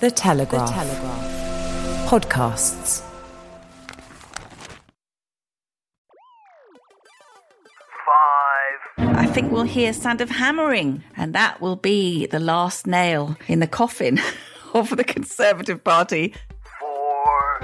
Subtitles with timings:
[0.00, 0.68] The Telegraph.
[0.68, 2.08] The Telegraph.
[2.08, 3.02] Podcasts.
[8.98, 9.16] Five.
[9.16, 13.60] I think we'll hear sound of hammering, and that will be the last nail in
[13.60, 14.20] the coffin
[14.74, 16.34] of the Conservative Party.
[16.80, 17.58] Four.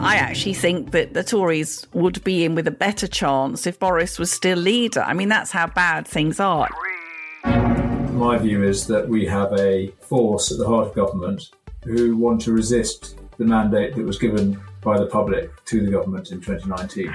[0.00, 4.18] I actually think that the Tories would be in with a better chance if Boris
[4.18, 5.02] was still leader.
[5.02, 6.68] I mean, that's how bad things are.
[6.68, 7.52] Three.
[8.12, 11.50] My view is that we have a force at the heart of government
[11.86, 16.32] who want to resist the mandate that was given by the public to the government
[16.32, 17.14] in 2019.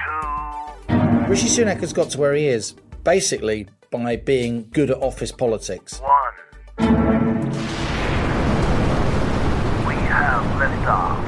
[1.30, 2.74] Rishi Sunak has got to where he is,
[3.04, 6.00] basically by being good at office politics.
[6.00, 6.34] One.
[9.88, 11.28] We have liftoff.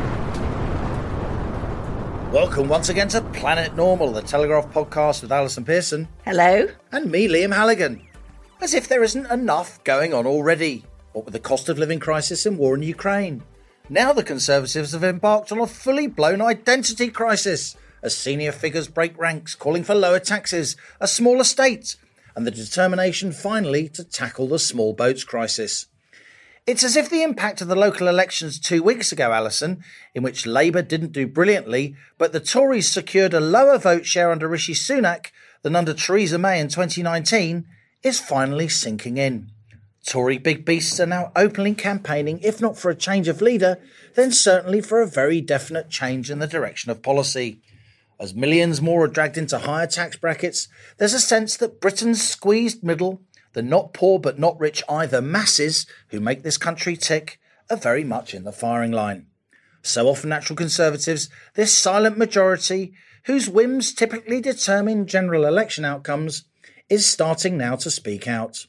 [2.32, 6.68] Welcome once again to Planet Normal, the Telegraph podcast with Allison Pearson Hello?
[6.92, 8.02] and me, Liam Halligan.
[8.62, 10.86] As if there isn't enough going on already.
[11.14, 13.44] What with the cost of living crisis and war in Ukraine.
[13.88, 19.18] Now the Conservatives have embarked on a fully blown identity crisis as senior figures break
[19.18, 21.96] ranks, calling for lower taxes, a smaller state,
[22.36, 25.86] and the determination finally to tackle the small boats crisis.
[26.66, 29.84] It's as if the impact of the local elections two weeks ago, Allison,
[30.16, 34.48] in which Labour didn't do brilliantly, but the Tories secured a lower vote share under
[34.48, 35.28] Rishi Sunak
[35.62, 37.66] than under Theresa May in 2019,
[38.02, 39.52] is finally sinking in.
[40.06, 43.80] Tory big beasts are now openly campaigning, if not for a change of leader,
[44.16, 47.62] then certainly for a very definite change in the direction of policy.
[48.20, 52.84] As millions more are dragged into higher tax brackets, there's a sense that Britain's squeezed
[52.84, 53.22] middle,
[53.54, 58.04] the not poor but not rich either masses who make this country tick, are very
[58.04, 59.28] much in the firing line.
[59.82, 62.94] So often natural conservatives, this silent majority,
[63.26, 66.44] whose whims typically determine general election outcomes,
[66.90, 68.68] is starting now to speak out.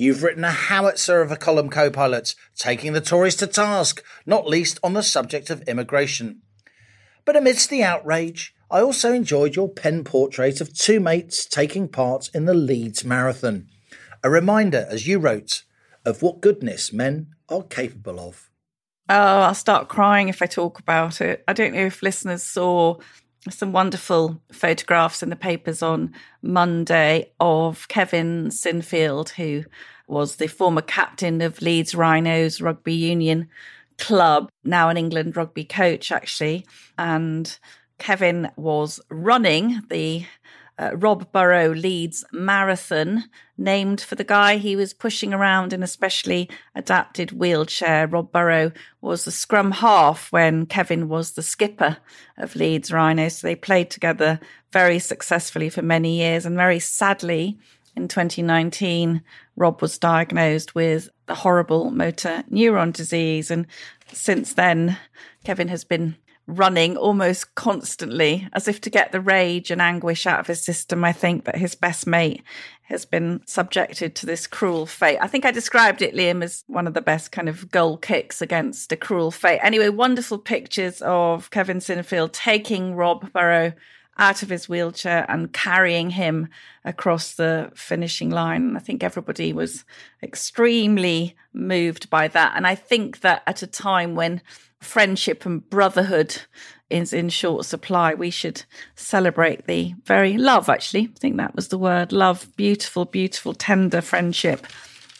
[0.00, 4.46] You've written a howitzer of a column co pilot, taking the Tories to task, not
[4.46, 6.40] least on the subject of immigration.
[7.24, 12.30] But amidst the outrage, I also enjoyed your pen portrait of two mates taking part
[12.32, 13.66] in the Leeds Marathon.
[14.22, 15.64] A reminder, as you wrote,
[16.04, 18.50] of what goodness men are capable of.
[19.08, 21.42] Oh, I'll start crying if I talk about it.
[21.48, 22.98] I don't know if listeners saw
[23.50, 26.12] some wonderful photographs in the papers on
[26.42, 29.64] Monday of Kevin Sinfield, who
[30.06, 33.48] was the former captain of Leeds Rhinos Rugby Union
[33.98, 36.64] Club, now an England rugby coach, actually.
[36.96, 37.58] And
[37.98, 40.24] Kevin was running the
[40.78, 43.24] uh, Rob Burrow Leeds Marathon,
[43.56, 48.06] named for the guy he was pushing around in a specially adapted wheelchair.
[48.06, 51.96] Rob Burrow was the scrum half when Kevin was the skipper
[52.36, 53.28] of Leeds Rhino.
[53.28, 54.38] So they played together
[54.72, 56.46] very successfully for many years.
[56.46, 57.58] And very sadly,
[57.96, 59.22] in 2019,
[59.56, 63.50] Rob was diagnosed with the horrible motor neuron disease.
[63.50, 63.66] And
[64.12, 64.96] since then,
[65.42, 66.16] Kevin has been
[66.48, 71.04] running almost constantly as if to get the rage and anguish out of his system.
[71.04, 72.42] I think that his best mate
[72.84, 75.18] has been subjected to this cruel fate.
[75.20, 78.40] I think I described it, Liam, as one of the best kind of goal kicks
[78.40, 79.60] against a cruel fate.
[79.62, 83.74] Anyway, wonderful pictures of Kevin Sinfield taking Rob Burrow
[84.16, 86.48] out of his wheelchair and carrying him
[86.84, 88.74] across the finishing line.
[88.74, 89.84] I think everybody was
[90.22, 92.54] extremely moved by that.
[92.56, 94.40] And I think that at a time when
[94.80, 96.42] friendship and brotherhood
[96.90, 98.62] is in short supply, we should
[98.94, 101.10] celebrate the very love, actually.
[101.14, 104.66] I think that was the word love, beautiful, beautiful, tender friendship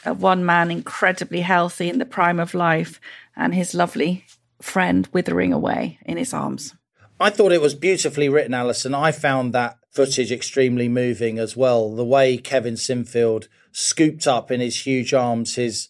[0.05, 3.01] of one man incredibly healthy in the prime of life
[3.37, 4.25] and his lovely
[4.63, 6.75] friend withering away in his arms.
[7.21, 8.95] I thought it was beautifully written, Allison.
[8.95, 11.95] I found that footage extremely moving as well.
[11.95, 15.89] The way Kevin Sinfield scooped up in his huge arms his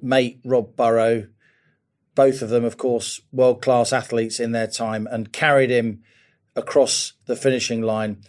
[0.00, 1.28] mate Rob Burrow,
[2.14, 6.02] both of them, of course, world class athletes in their time, and carried him
[6.54, 8.22] across the finishing line.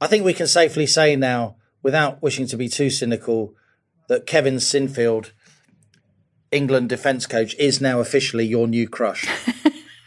[0.00, 3.54] I think we can safely say now, without wishing to be too cynical,
[4.08, 5.32] that Kevin Sinfield,
[6.50, 9.26] England defence coach, is now officially your new crush.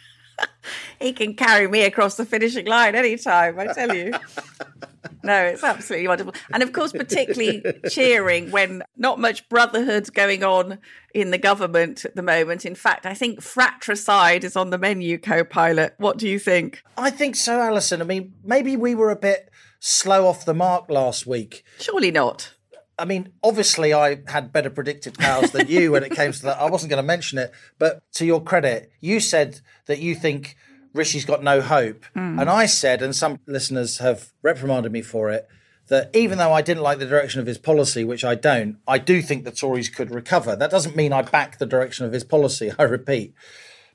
[1.00, 4.14] he can carry me across the finishing line anytime, I tell you.
[5.26, 6.34] no, it's absolutely wonderful.
[6.54, 10.80] And of course, particularly cheering when not much brotherhood going on
[11.14, 12.66] in the government at the moment.
[12.66, 15.96] In fact, I think fratricide is on the menu, co pilot.
[15.98, 16.84] What do you think?
[16.98, 18.02] I think so, Allison.
[18.02, 19.50] I mean, maybe we were a bit
[19.80, 21.64] slow off the mark last week.
[21.80, 22.54] Surely not.
[22.98, 26.62] I mean, obviously, I had better predictive powers than you when it came to that.
[26.62, 30.56] I wasn't going to mention it, but to your credit, you said that you think
[30.96, 32.06] Rishi's got no hope.
[32.14, 32.40] Hmm.
[32.40, 35.48] And I said, and some listeners have reprimanded me for it,
[35.88, 38.98] that even though I didn't like the direction of his policy, which I don't, I
[38.98, 40.56] do think the Tories could recover.
[40.56, 43.34] That doesn't mean I back the direction of his policy, I repeat.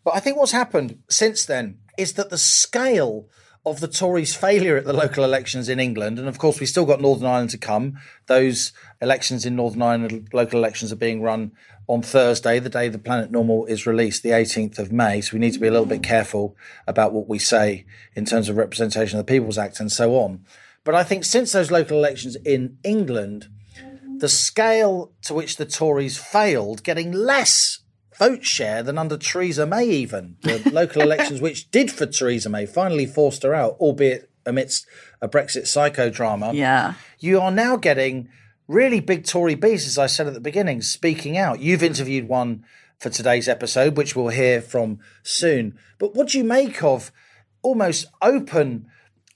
[0.04, 3.26] But I think what's happened since then is that the scale
[3.66, 6.86] of the Tories' failure at the local elections in England, and of course we still
[6.86, 7.98] got Northern Ireland to come.
[8.26, 8.72] Those
[9.02, 11.52] elections in Northern Ireland, local elections, are being run
[11.86, 15.20] on Thursday, the day the Planet Normal is released, the 18th of May.
[15.20, 17.84] So we need to be a little bit careful about what we say
[18.14, 20.44] in terms of representation of the People's Act and so on.
[20.84, 23.48] But I think since those local elections in England,
[24.18, 27.80] the scale to which the Tories failed, getting less
[28.20, 30.36] vote share than under Theresa May, even.
[30.42, 34.86] The local elections, which did for Theresa May, finally forced her out, albeit amidst
[35.22, 36.54] a Brexit psychodrama.
[36.54, 36.94] Yeah.
[37.18, 38.28] You are now getting
[38.68, 41.60] really big Tory beasts, as I said at the beginning, speaking out.
[41.60, 42.62] You've interviewed one
[42.98, 45.78] for today's episode, which we'll hear from soon.
[45.98, 47.10] But what do you make of
[47.62, 48.86] almost open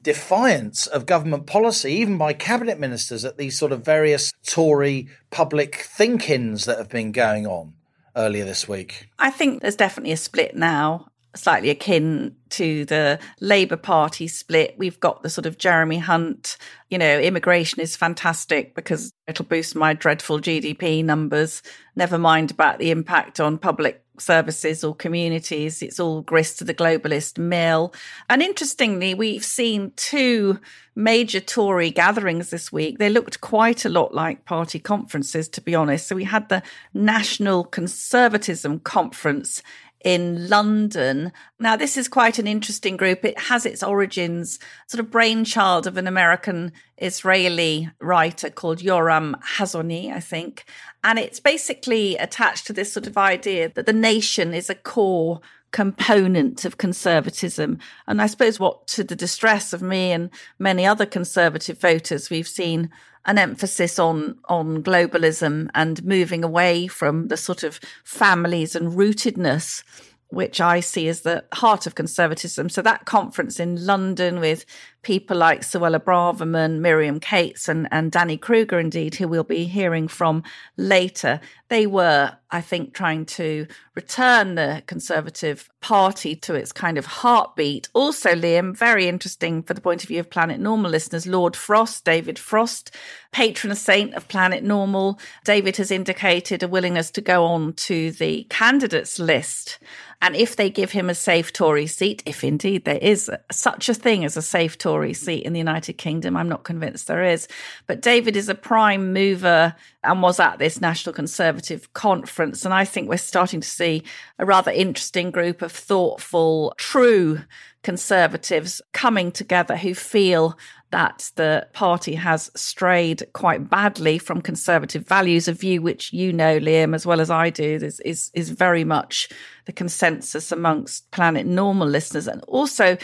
[0.03, 5.77] defiance of government policy, even by cabinet ministers at these sort of various Tory public
[5.77, 7.73] think-ins that have been going on?
[8.17, 9.09] Earlier this week.
[9.19, 14.75] I think there's definitely a split now, slightly akin to the Labour Party split.
[14.79, 16.57] We've got the sort of Jeremy Hunt,
[16.91, 21.63] you know, immigration is fantastic because it'll boost my dreadful GDP numbers.
[21.97, 25.83] Never mind about the impact on public services or communities.
[25.83, 27.93] It's all grist to the globalist mill.
[28.29, 30.59] And interestingly, we've seen two
[30.95, 32.99] major Tory gatherings this week.
[32.99, 36.07] They looked quite a lot like party conferences, to be honest.
[36.07, 36.63] So we had the
[36.93, 39.63] National Conservatism Conference
[40.05, 41.33] in London.
[41.59, 43.25] Now, this is quite an interesting group.
[43.25, 50.13] It has its origins, sort of brainchild of an American Israeli writer called Yoram Hazony,
[50.13, 50.67] I think.
[51.03, 55.41] And it's basically attached to this sort of idea that the nation is a core
[55.73, 57.79] component of conservatism.
[58.07, 62.47] And I suppose what, to the distress of me and many other conservative voters, we've
[62.47, 62.91] seen
[63.27, 69.83] an emphasis on on globalism and moving away from the sort of families and rootedness
[70.29, 72.69] which I see as the heart of conservatism.
[72.69, 74.65] So that conference in London with
[75.05, 80.09] people like Suella Braverman, Miriam Cates, and, and Danny Kruger, indeed, who we'll be hearing
[80.09, 80.43] from
[80.77, 87.07] later, they were, I think, trying to return the Conservative Party to its kind of
[87.07, 87.89] heartbeat.
[87.95, 92.05] Also, Liam, very interesting for the point of view of Planet Normal listeners, Lord Frost,
[92.05, 92.95] David Frost,
[93.33, 95.19] patron saint of Planet Normal.
[95.45, 99.79] David has indicated a willingness to go on to the candidates list.
[100.23, 103.95] And if they give him a safe Tory seat, if indeed there is such a
[103.95, 107.49] thing as a safe Tory seat in the United Kingdom, I'm not convinced there is.
[107.87, 112.65] But David is a prime mover and was at this National Conservative conference.
[112.65, 114.03] And I think we're starting to see
[114.39, 117.41] a rather interesting group of thoughtful, true
[117.83, 120.59] conservatives coming together who feel
[120.95, 126.61] that the party has strayed quite badly from conservative values, a view which you know,
[126.61, 129.29] Liam, as well as I do, is, is, is very much
[129.65, 132.29] the consensus amongst Planet Normal listeners.
[132.29, 132.97] And also,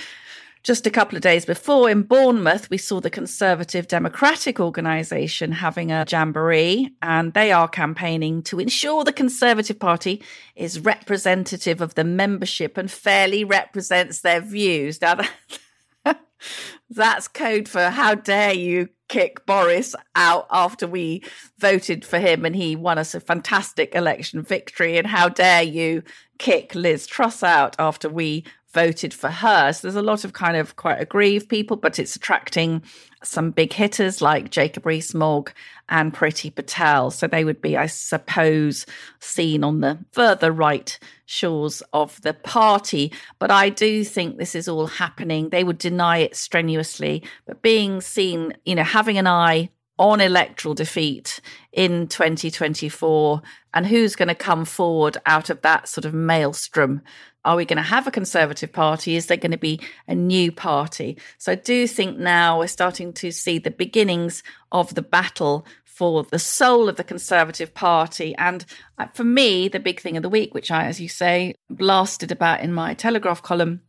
[0.62, 5.90] just a couple of days before in Bournemouth, we saw the Conservative Democratic Organisation having
[5.90, 10.22] a jamboree, and they are campaigning to ensure the Conservative Party
[10.54, 15.00] is representative of the membership and fairly represents their views.
[15.00, 15.22] Now,
[16.04, 16.20] that,
[16.90, 21.22] that's code for how dare you kick Boris out after we
[21.58, 24.98] voted for him and he won us a fantastic election victory.
[24.98, 26.02] And how dare you
[26.38, 29.72] kick Liz Truss out after we voted for her.
[29.72, 32.82] So there's a lot of kind of quite aggrieved people, but it's attracting
[33.22, 35.52] some big hitters like Jacob Rees-Mogg
[35.88, 37.10] and Priti Patel.
[37.10, 38.86] So they would be, I suppose,
[39.18, 43.12] seen on the further right shores of the party.
[43.38, 45.48] But I do think this is all happening.
[45.48, 50.74] They would deny it strenuously, but being seen, you know, having an eye on electoral
[50.74, 51.40] defeat
[51.72, 53.42] in 2024
[53.74, 57.02] and who's going to come forward out of that sort of maelstrom
[57.44, 59.16] are we going to have a Conservative Party?
[59.16, 61.16] Is there going to be a new party?
[61.38, 64.42] So I do think now we're starting to see the beginnings
[64.72, 68.34] of the battle for the soul of the Conservative Party.
[68.36, 68.66] And
[68.98, 72.30] uh, for me, the big thing of the week, which I, as you say, blasted
[72.30, 73.80] about in my Telegraph column,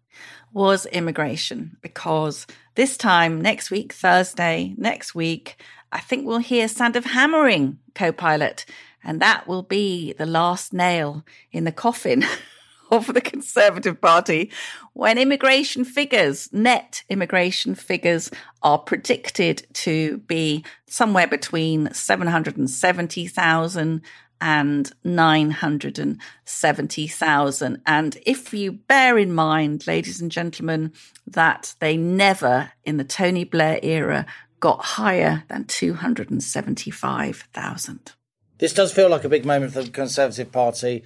[0.53, 1.75] was immigration.
[1.81, 5.57] Because this time, next week, Thursday, next week,
[5.91, 8.65] I think we'll hear sound of hammering co pilot.
[9.03, 12.23] And that will be the last nail in the coffin
[12.91, 14.51] of the Conservative Party
[14.93, 18.29] when immigration figures, net immigration figures,
[18.61, 24.01] are predicted to be somewhere between 770,000
[24.41, 27.81] and 970,000.
[27.85, 30.91] And if you bear in mind, ladies and gentlemen,
[31.27, 34.25] that they never in the Tony Blair era
[34.61, 38.13] got higher than 275,000.
[38.59, 41.03] This does feel like a big moment for the Conservative Party.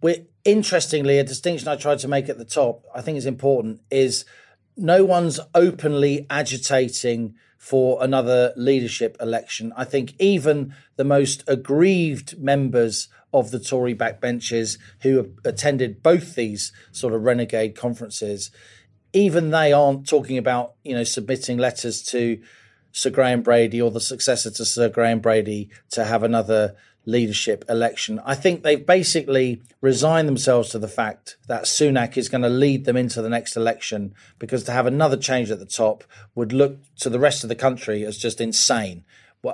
[0.00, 3.80] We're, interestingly, a distinction I tried to make at the top, I think is important,
[3.90, 4.24] is
[4.76, 9.72] no one's openly agitating for another leadership election.
[9.76, 16.72] I think even the most aggrieved members of the Tory backbenches who attended both these
[16.90, 18.50] sort of renegade conferences,
[19.12, 22.38] even they aren't talking about, you know, submitting letters to
[22.92, 28.20] Sir Graham Brady or the successor to Sir Graham Brady to have another leadership election.
[28.24, 32.84] I think they've basically resigned themselves to the fact that Sunak is going to lead
[32.84, 36.78] them into the next election because to have another change at the top would look
[36.98, 39.04] to the rest of the country as just insane,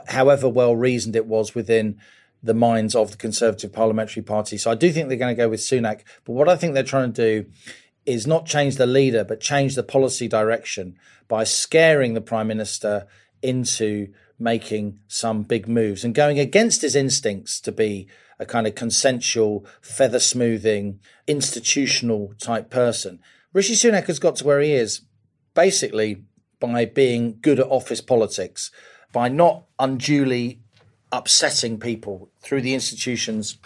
[0.08, 1.98] however well reasoned it was within
[2.42, 4.58] the minds of the Conservative Parliamentary Party.
[4.58, 6.02] So I do think they're going to go with Sunak.
[6.24, 7.50] But what I think they're trying to do
[8.06, 13.06] is not change the leader, but change the policy direction by scaring the Prime Minister
[13.42, 18.74] into making some big moves and going against his instincts to be a kind of
[18.74, 23.18] consensual, feather smoothing, institutional type person.
[23.52, 25.02] Rishi Sunak has got to where he is
[25.54, 26.22] basically
[26.60, 28.70] by being good at office politics,
[29.12, 30.60] by not unduly
[31.10, 33.58] upsetting people through the institutions,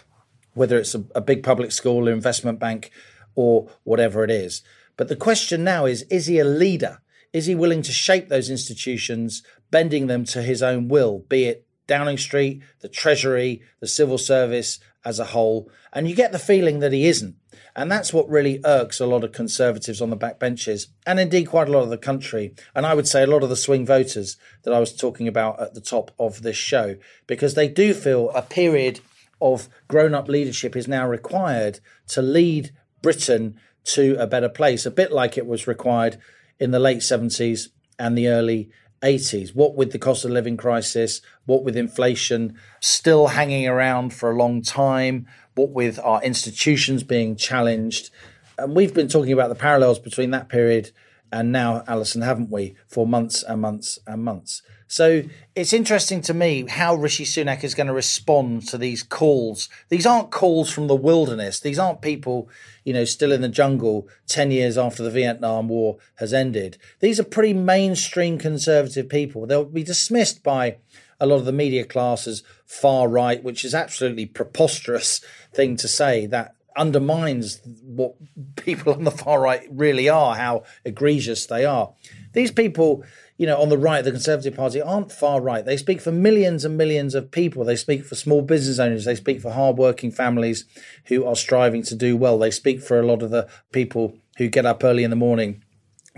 [0.55, 2.91] whether it's a, a big public school, or investment bank,
[3.35, 4.63] or whatever it is.
[4.97, 7.01] But the question now is is he a leader?
[7.33, 11.67] Is he willing to shape those institutions, bending them to his own will, be it
[11.89, 15.69] Downing Street, the Treasury, the civil service as a whole?
[15.93, 17.35] And you get the feeling that he isn't.
[17.75, 21.69] And that's what really irks a lot of conservatives on the backbenches, and indeed quite
[21.69, 22.55] a lot of the country.
[22.75, 25.59] And I would say a lot of the swing voters that I was talking about
[25.59, 29.01] at the top of this show, because they do feel a period
[29.41, 34.91] of grown up leadership is now required to lead Britain to a better place, a
[34.91, 36.19] bit like it was required
[36.61, 38.71] in the late 70s and the early
[39.03, 39.55] 80s.
[39.55, 44.37] What with the cost of living crisis, what with inflation still hanging around for a
[44.37, 48.11] long time, what with our institutions being challenged.
[48.59, 50.93] And we've been talking about the parallels between that period
[51.33, 54.63] and now, Allison, haven't we, for months and months and months.
[54.93, 55.23] So
[55.55, 59.71] it's interesting to me how Rishi Sunak is going to respond to these calls.
[59.89, 61.61] These aren't calls from the wilderness.
[61.61, 62.51] These aren't people,
[62.85, 66.77] you know, still in the jungle 10 years after the Vietnam War has ended.
[67.01, 69.47] These are pretty mainstream conservative people.
[69.47, 70.77] They'll be dismissed by
[71.19, 75.23] a lot of the media class as far right, which is absolutely preposterous
[75.55, 78.15] thing to say that undermines what
[78.57, 81.95] people on the far right really are, how egregious they are.
[82.33, 83.05] These people,
[83.37, 85.65] you know, on the right, the Conservative Party, aren't far right.
[85.65, 87.65] They speak for millions and millions of people.
[87.65, 89.05] They speak for small business owners.
[89.05, 90.65] They speak for hardworking families
[91.07, 92.39] who are striving to do well.
[92.39, 95.65] They speak for a lot of the people who get up early in the morning,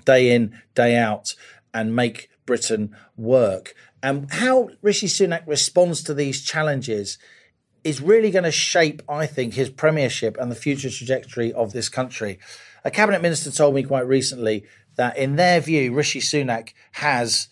[0.05, 1.35] day in, day out,
[1.73, 3.75] and make Britain work.
[4.03, 7.17] And how Rishi Sunak responds to these challenges
[7.85, 11.89] is really going to shape, I think, his premiership and the future trajectory of this
[11.89, 12.39] country.
[12.85, 14.65] A cabinet minister told me quite recently
[14.97, 17.49] that, in their view, Rishi Sunak has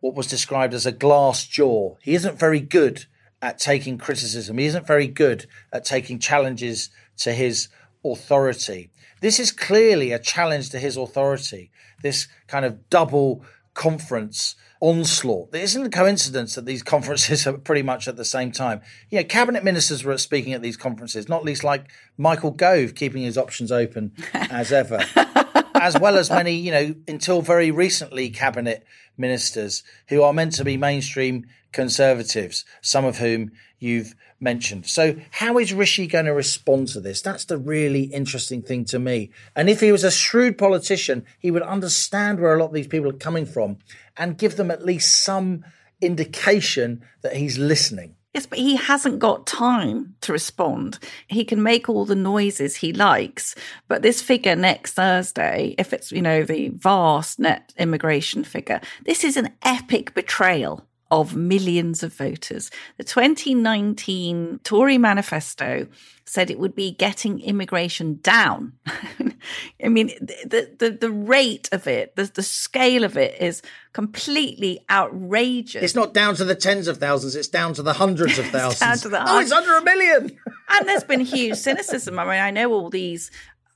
[0.00, 1.96] what was described as a glass jaw.
[2.02, 3.06] He isn't very good
[3.40, 7.68] at taking criticism, he isn't very good at taking challenges to his
[8.04, 8.90] authority.
[9.20, 11.70] This is clearly a challenge to his authority,
[12.02, 15.54] this kind of double conference onslaught.
[15.54, 18.82] It isn't a coincidence that these conferences are pretty much at the same time.
[19.08, 23.38] Yeah, cabinet ministers were speaking at these conferences, not least like Michael Gove keeping his
[23.38, 25.00] options open as ever,
[25.74, 28.84] as well as many, you know, until very recently, cabinet
[29.16, 34.86] ministers who are meant to be mainstream conservatives, some of whom you've mentioned.
[34.86, 37.20] So, how is Rishi going to respond to this?
[37.20, 39.30] That's the really interesting thing to me.
[39.54, 42.86] And if he was a shrewd politician, he would understand where a lot of these
[42.86, 43.78] people are coming from
[44.16, 45.64] and give them at least some
[46.00, 48.13] indication that he's listening.
[48.34, 50.98] Yes, but he hasn't got time to respond.
[51.28, 53.54] He can make all the noises he likes,
[53.86, 59.22] but this figure next Thursday, if it's, you know, the vast net immigration figure, this
[59.22, 60.84] is an epic betrayal
[61.20, 62.70] of millions of voters.
[62.96, 65.86] The 2019 Tory manifesto
[66.26, 68.72] said it would be getting immigration down.
[69.84, 74.80] I mean, the, the, the rate of it, the, the scale of it is completely
[74.90, 75.82] outrageous.
[75.82, 78.80] It's not down to the tens of thousands, it's down to the hundreds of thousands.
[78.80, 80.36] down to the oh, it's under a million.
[80.70, 82.18] and there's been huge cynicism.
[82.18, 83.30] I mean, I know all these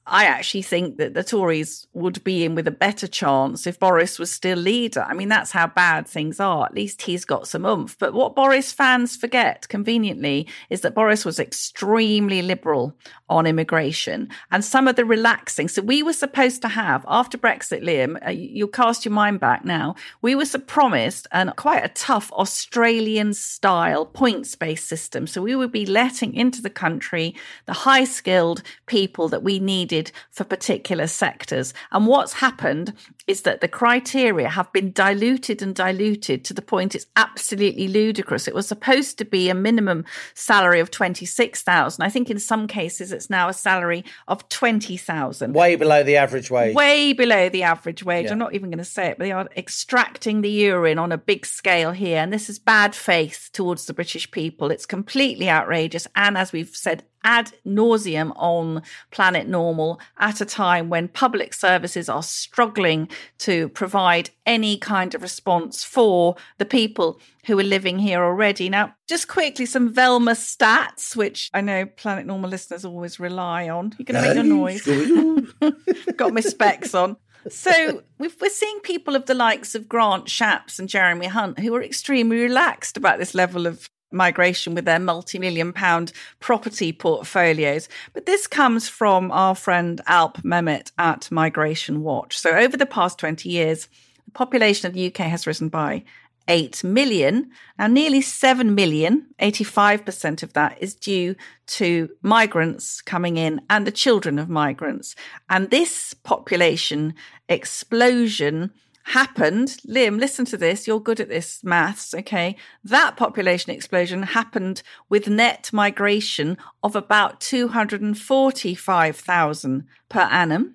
[0.08, 4.18] I actually think that the Tories would be in with a better chance if Boris
[4.18, 5.02] was still leader.
[5.02, 6.64] I mean, that's how bad things are.
[6.64, 7.96] At least he's got some oomph.
[7.98, 12.96] But what Boris fans forget conveniently is that Boris was extremely liberal
[13.28, 15.68] on immigration and some of the relaxing.
[15.68, 19.64] So we were supposed to have, after Brexit, Liam, uh, you'll cast your mind back
[19.64, 25.26] now, we were promised and quite a tough Australian style points based system.
[25.26, 27.34] So we would be letting into the country
[27.66, 29.97] the high skilled people that we needed
[30.30, 31.74] for particular sectors.
[31.92, 32.94] And what's happened
[33.26, 38.48] is that the criteria have been diluted and diluted to the point it's absolutely ludicrous.
[38.48, 42.02] It was supposed to be a minimum salary of 26,000.
[42.02, 45.52] I think in some cases it's now a salary of 20,000.
[45.54, 46.74] Way below the average wage.
[46.74, 48.26] Way below the average wage.
[48.26, 48.32] Yeah.
[48.32, 51.18] I'm not even going to say it, but they are extracting the urine on a
[51.18, 52.18] big scale here.
[52.18, 54.70] And this is bad faith towards the British people.
[54.70, 56.06] It's completely outrageous.
[56.14, 62.08] And as we've said ad nauseum on Planet Normal at a time when public services
[62.08, 63.06] are struggling
[63.36, 68.70] to provide any kind of response for the people who are living here already.
[68.70, 73.94] Now, just quickly, some Velma stats, which I know Planet Normal listeners always rely on.
[73.98, 76.16] You're going to make your noise.
[76.16, 77.16] Got my specs on.
[77.50, 81.74] So we've, we're seeing people of the likes of Grant Shapps and Jeremy Hunt who
[81.74, 87.88] are extremely relaxed about this level of migration with their multi-million pound property portfolios.
[88.12, 92.38] But this comes from our friend Alp Mehmet at Migration Watch.
[92.38, 93.88] So over the past 20 years,
[94.24, 96.04] the population of the UK has risen by
[96.48, 97.50] 8 million.
[97.78, 101.36] Now, nearly 7 million, 85% of that is due
[101.66, 105.14] to migrants coming in and the children of migrants.
[105.50, 107.14] And this population
[107.48, 108.72] explosion
[109.08, 109.76] happened.
[109.88, 110.86] Liam, listen to this.
[110.86, 112.14] You're good at this maths.
[112.14, 112.56] Okay.
[112.84, 120.74] That population explosion happened with net migration of about 245,000 per annum.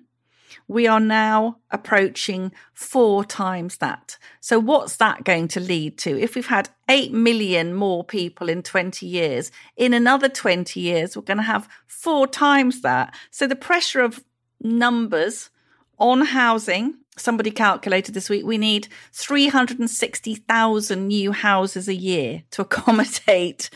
[0.66, 4.18] We are now approaching four times that.
[4.40, 6.18] So, what's that going to lead to?
[6.18, 11.22] If we've had 8 million more people in 20 years, in another 20 years, we're
[11.22, 13.14] going to have four times that.
[13.30, 14.24] So, the pressure of
[14.60, 15.50] numbers
[15.98, 23.70] on housing somebody calculated this week we need 360,000 new houses a year to accommodate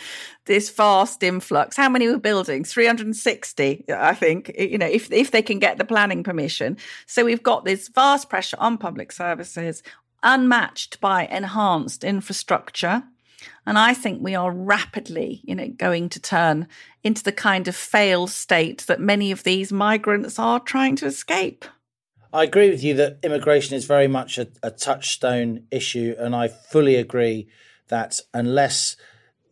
[0.47, 1.76] this vast influx.
[1.76, 2.64] How many we're building?
[2.64, 6.78] 360, I think, you know, if if they can get the planning permission.
[7.07, 9.83] So we've got this vast pressure on public services
[10.22, 13.05] unmatched by enhanced infrastructure.
[13.66, 16.66] And I think we are rapidly, you know, going to turn
[17.05, 21.64] into the kind of failed state that many of these migrants are trying to escape.
[22.33, 26.49] I agree with you that immigration is very much a, a touchstone issue, and I
[26.49, 27.49] fully agree
[27.88, 28.97] that unless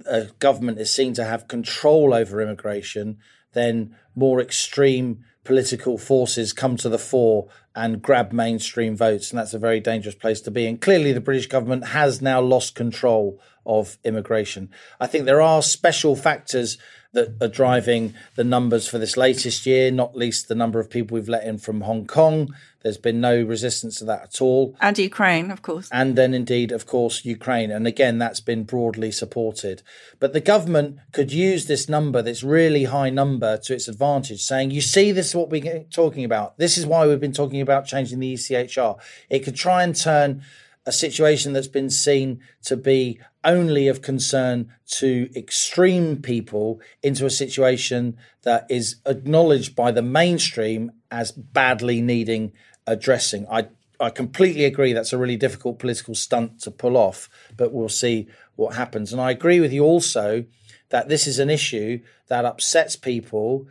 [0.05, 3.17] a government is seen to have control over immigration,
[3.55, 9.55] then more extreme political forces come to the fore and grab mainstream votes, and that's
[9.55, 10.67] a very dangerous place to be.
[10.67, 14.71] And clearly, the British government has now lost control of immigration.
[15.01, 16.79] I think there are special factors
[17.17, 21.15] that are driving the numbers for this latest year, not least the number of people
[21.15, 22.55] we've let in from Hong Kong.
[22.83, 24.77] There's been no resistance to that at all.
[24.81, 25.89] And Ukraine, of course.
[25.91, 27.71] And then, indeed, of course, Ukraine.
[27.71, 29.83] And again, that's been broadly supported.
[30.21, 34.71] But the government could use this number, this really high number, to its advantage, saying,
[34.71, 36.59] you see, this is what we're talking about.
[36.59, 39.01] This is why we've been talking about changing the ECHR.
[39.31, 40.43] It could try and turn
[40.87, 47.31] a situation that's been seen to be only of concern to extreme people into a
[47.31, 52.53] situation that is acknowledged by the mainstream as badly needing
[52.87, 53.47] addressing.
[53.51, 53.69] I
[53.99, 58.29] I completely agree that's a really difficult political stunt to pull off, but we'll see
[58.55, 59.11] what happens.
[59.11, 60.45] And I agree with you also
[60.91, 63.67] that this is an issue that upsets people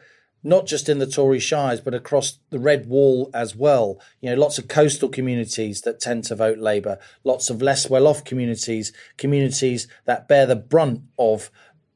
[0.45, 3.99] not just in the Tory shires, but across the Red Wall as well.
[4.21, 8.05] You know, lots of coastal communities that tend to vote Labour, lots of less well
[8.05, 11.49] off communities, communities that bear the brunt of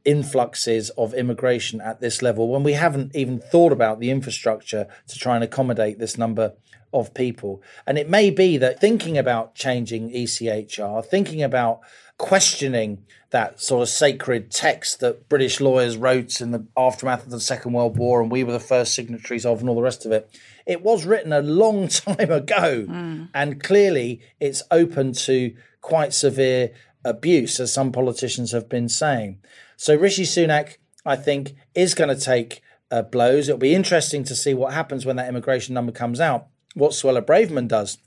[0.03, 5.19] influxes of immigration at this level when we haven't even thought about the infrastructure to
[5.19, 6.53] try and accommodate this number
[6.91, 7.61] of people.
[7.85, 11.81] And it may be that thinking about changing ECHR, thinking about
[12.19, 17.39] questioning that sort of sacred text that British lawyers wrote in the aftermath of the
[17.39, 20.11] Second World War and we were the first signatories of and all the rest of
[20.11, 20.29] it.
[20.67, 22.85] It was written a long time ago
[23.33, 26.71] and clearly it's open to quite severe
[27.05, 29.39] abuse, as some politicians have been saying.
[29.77, 33.47] So Rishi Sunak, I think, is going to take uh, blows.
[33.47, 36.47] It'll be interesting to see what happens when that immigration number comes out.
[36.73, 37.97] What Suella Braverman does.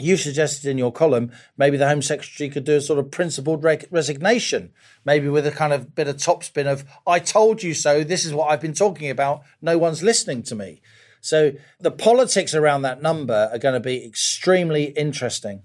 [0.00, 3.62] You suggested in your column maybe the Home Secretary could do a sort of principled
[3.62, 4.72] re- resignation,
[5.04, 8.02] maybe with a kind of bit of topspin of "I told you so.
[8.02, 9.42] This is what I've been talking about.
[9.60, 10.80] No one's listening to me."
[11.20, 15.62] So the politics around that number are going to be extremely interesting.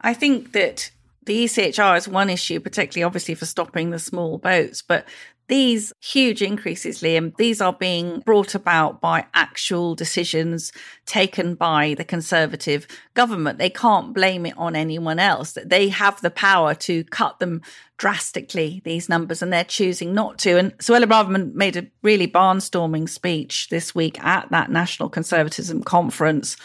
[0.00, 0.90] I think that
[1.24, 5.06] the ECHR is one issue, particularly obviously for stopping the small boats, but
[5.50, 10.70] these huge increases, Liam, these are being brought about by actual decisions
[11.06, 13.58] taken by the Conservative government.
[13.58, 15.58] They can't blame it on anyone else.
[15.66, 17.62] They have the power to cut them
[17.98, 20.56] drastically, these numbers, and they're choosing not to.
[20.56, 26.56] And Suella Braverman made a really barnstorming speech this week at that National Conservatism conference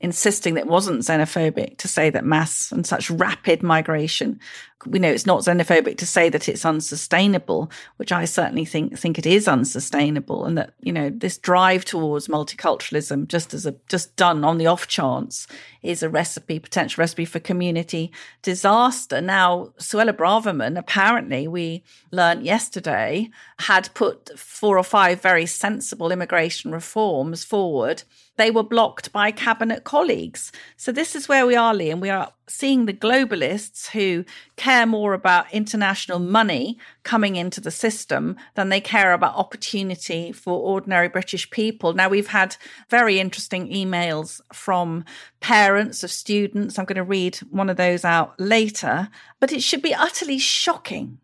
[0.00, 4.38] insisting that it wasn't xenophobic to say that mass and such rapid migration
[4.86, 9.18] we know it's not xenophobic to say that it's unsustainable which i certainly think think
[9.18, 14.14] it is unsustainable and that you know this drive towards multiculturalism just as a just
[14.16, 15.46] done on the off chance
[15.82, 18.10] is a recipe potential recipe for community
[18.42, 19.20] disaster.
[19.20, 23.30] Now suella braverman apparently we learnt yesterday
[23.60, 28.02] had put four or five very sensible immigration reforms forward
[28.36, 30.50] they were blocked by cabinet colleagues.
[30.76, 32.00] So this is where we are, Liam.
[32.00, 34.24] We are seeing the globalists who
[34.56, 40.60] care more about international money coming into the system than they care about opportunity for
[40.60, 41.94] ordinary British people.
[41.94, 42.56] Now, we've had
[42.90, 45.04] very interesting emails from
[45.40, 46.78] parents of students.
[46.78, 49.08] I'm going to read one of those out later,
[49.40, 51.18] but it should be utterly shocking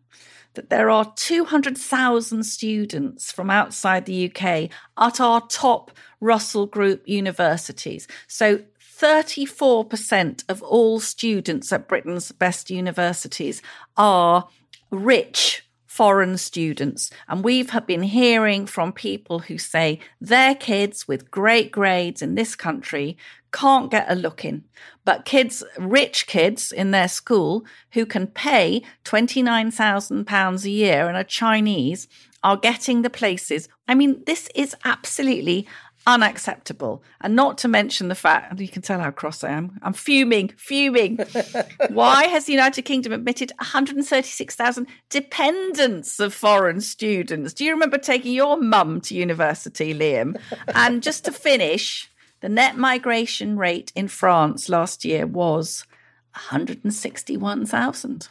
[0.53, 8.07] that there are 200,000 students from outside the UK at our top Russell Group universities.
[8.27, 8.61] So
[9.01, 13.61] 34% of all students at Britain's best universities
[13.97, 14.47] are
[14.91, 17.09] rich foreign students.
[17.27, 22.55] And we've been hearing from people who say their kids with great grades in this
[22.55, 23.17] country
[23.51, 24.63] can't get a look in.
[25.03, 31.25] But kids, rich kids in their school who can pay £29,000 a year and are
[31.25, 32.07] Chinese
[32.41, 33.67] are getting the places.
[33.85, 35.67] I mean, this is absolutely
[36.07, 37.03] unacceptable.
[37.21, 39.79] And not to mention the fact, you can tell how cross I am.
[39.81, 41.19] I'm fuming, fuming.
[41.89, 47.53] Why has the United Kingdom admitted 136,000 dependents of foreign students?
[47.53, 50.39] Do you remember taking your mum to university, Liam?
[50.73, 52.09] And just to finish,
[52.41, 55.85] the net migration rate in France last year was
[56.33, 58.27] 161,000.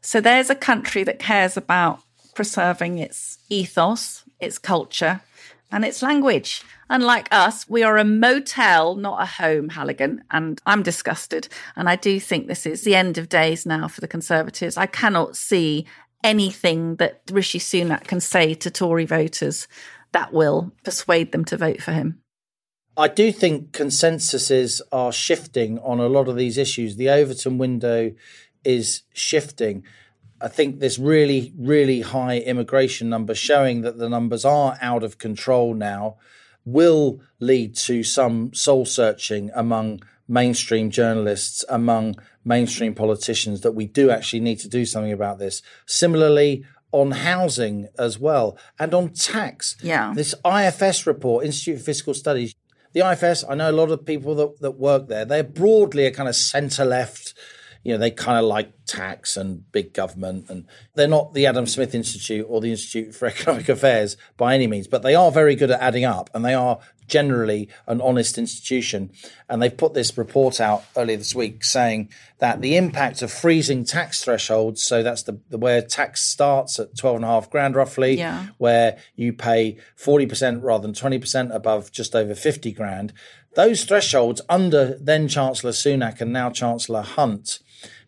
[0.00, 2.00] So there's a country that cares about
[2.34, 5.20] preserving its ethos, its culture,
[5.72, 6.62] and its language.
[6.88, 11.48] Unlike us, we are a motel, not a home, Halligan, and I'm disgusted.
[11.74, 14.76] And I do think this is the end of days now for the Conservatives.
[14.76, 15.86] I cannot see
[16.22, 19.66] anything that Rishi Sunak can say to Tory voters
[20.12, 22.20] that will persuade them to vote for him.
[22.96, 26.96] I do think consensuses are shifting on a lot of these issues.
[26.96, 28.12] The Overton window
[28.64, 29.82] is shifting.
[30.42, 35.18] I think this really, really high immigration number showing that the numbers are out of
[35.18, 36.16] control now
[36.64, 44.10] will lead to some soul searching among mainstream journalists, among mainstream politicians, that we do
[44.10, 45.62] actually need to do something about this.
[45.86, 49.76] Similarly, on housing as well and on tax.
[49.82, 50.12] Yeah.
[50.14, 52.54] This IFS report, Institute of Fiscal Studies,
[52.92, 56.10] the IFS, I know a lot of people that, that work there, they're broadly a
[56.10, 57.32] kind of centre left
[57.84, 61.66] you know, they kind of like tax and big government, and they're not the Adam
[61.66, 65.54] Smith Institute or the Institute for Economic Affairs by any means, but they are very
[65.54, 69.10] good at adding up, and they are generally an honest institution.
[69.48, 73.84] And they've put this report out earlier this week saying that the impact of freezing
[73.84, 77.74] tax thresholds, so that's the, the where tax starts at twelve and a half grand
[77.76, 78.46] roughly, Yeah.
[78.58, 83.12] where you pay forty percent rather than twenty percent above just over fifty grand.
[83.54, 87.58] Those thresholds under then Chancellor Sunak and now Chancellor Hunt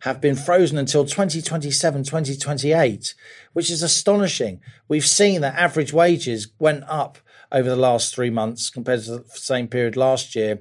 [0.01, 3.13] have been frozen until 2027, 2028,
[3.53, 4.61] which is astonishing.
[4.87, 7.17] We've seen that average wages went up
[7.51, 10.59] over the last three months compared to the same period last year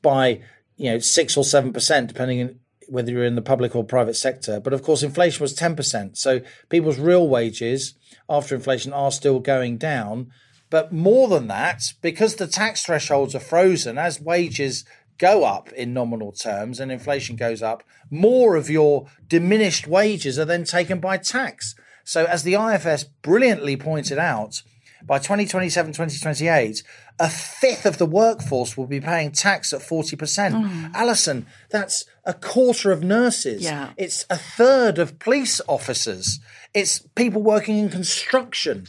[0.00, 0.40] by,
[0.76, 4.16] you know, six or seven percent, depending on whether you're in the public or private
[4.16, 4.60] sector.
[4.60, 6.16] But of course, inflation was 10%.
[6.16, 7.94] So people's real wages
[8.28, 10.30] after inflation are still going down.
[10.68, 14.84] But more than that, because the tax thresholds are frozen, as wages
[15.22, 20.44] go up in nominal terms and inflation goes up, more of your diminished wages are
[20.44, 21.76] then taken by tax.
[22.02, 24.62] So, as the IFS brilliantly pointed out,
[25.04, 26.82] by 2027, 2028,
[27.20, 30.16] a fifth of the workforce will be paying tax at 40%.
[30.16, 30.94] Mm.
[30.94, 33.62] Allison, that's a quarter of nurses.
[33.62, 33.90] Yeah.
[33.96, 36.40] It's a third of police officers.
[36.74, 38.86] It's people working in construction.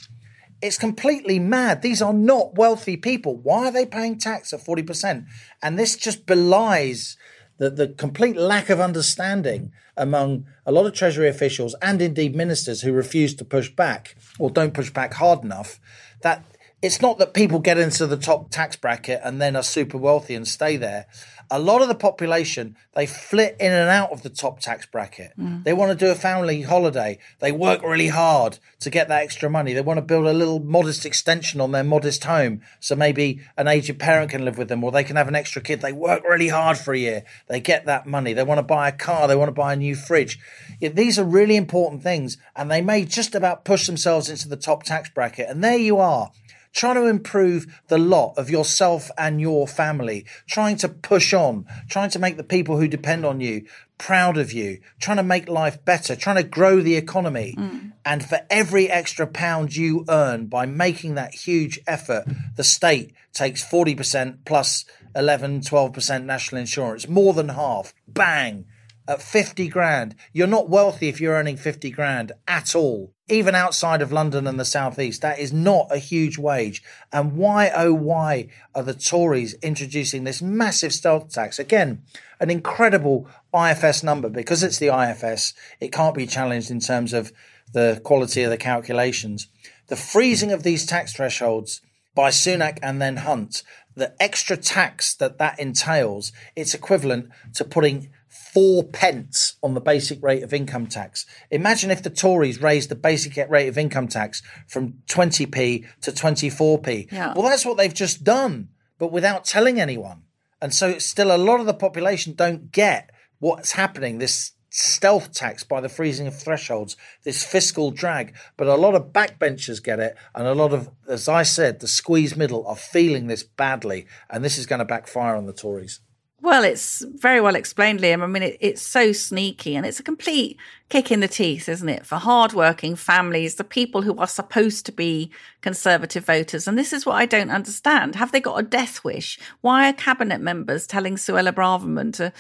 [0.64, 1.82] It's completely mad.
[1.82, 3.36] These are not wealthy people.
[3.36, 5.26] Why are they paying tax at 40%?
[5.62, 7.18] And this just belies
[7.58, 12.82] the, the complete lack of understanding among a lot of Treasury officials and indeed ministers
[12.82, 15.82] who refuse to push back or don't push back hard enough
[16.22, 16.46] that
[16.84, 20.36] it's not that people get into the top tax bracket and then are super wealthy
[20.36, 21.06] and stay there.
[21.50, 25.32] A lot of the population, they flit in and out of the top tax bracket.
[25.40, 25.64] Mm.
[25.64, 27.20] They want to do a family holiday.
[27.40, 29.72] They work really hard to get that extra money.
[29.72, 32.62] They want to build a little modest extension on their modest home.
[32.82, 35.62] So maybe an aged parent can live with them or they can have an extra
[35.62, 35.80] kid.
[35.80, 37.24] They work really hard for a year.
[37.48, 38.34] They get that money.
[38.34, 39.30] They want to buy a car.
[39.30, 40.38] They want to buy a new fridge.
[40.82, 44.58] Yeah, these are really important things and they may just about push themselves into the
[44.58, 45.50] top tax bracket.
[45.50, 46.32] And there you are
[46.74, 52.10] trying to improve the lot of yourself and your family, trying to push on, trying
[52.10, 53.66] to make the people who depend on you
[53.98, 57.56] proud of you, trying to make life better, trying to grow the economy.
[57.58, 57.94] Mm.
[58.04, 62.26] And for every extra pound you earn by making that huge effort,
[62.58, 64.84] the state takes 40% plus
[65.16, 67.94] 11, 12% national insurance, more than half.
[68.08, 68.66] Bang
[69.08, 70.16] at 50 grand.
[70.34, 73.13] You're not wealthy if you're earning 50 grand at all.
[73.30, 76.84] Even outside of London and the southeast, that is not a huge wage.
[77.12, 81.58] And why, oh, why are the Tories introducing this massive stealth tax?
[81.58, 82.04] Again,
[82.42, 85.54] an incredible IFS number because it's the IFS.
[85.80, 87.32] It can't be challenged in terms of
[87.72, 89.48] the quality of the calculations.
[89.88, 91.82] The freezing of these tax thresholds
[92.16, 93.64] by Sunak and then Hunt,
[93.96, 98.10] the extra tax that that entails, it's equivalent to putting
[98.54, 101.26] four pence on the basic rate of income tax.
[101.52, 107.12] Imagine if the Tories raised the basic rate of income tax from 20p to 24p.
[107.12, 107.34] Yeah.
[107.36, 110.24] Well, that's what they've just done, but without telling anyone.
[110.62, 115.64] And so still a lot of the population don't get what's happening, this stealth tax
[115.64, 118.36] by the freezing of thresholds, this fiscal drag.
[118.58, 120.16] But a lot of backbenchers get it.
[120.34, 124.08] And a lot of, as I said, the squeeze middle are feeling this badly.
[124.30, 126.00] And this is going to backfire on the Tories.
[126.44, 128.22] Well, it's very well explained, Liam.
[128.22, 130.58] I mean, it, it's so sneaky and it's a complete
[130.90, 134.92] kick in the teeth, isn't it, for hardworking families, the people who are supposed to
[134.92, 136.68] be Conservative voters.
[136.68, 138.16] And this is what I don't understand.
[138.16, 139.40] Have they got a death wish?
[139.62, 142.34] Why are cabinet members telling Suella Braverman to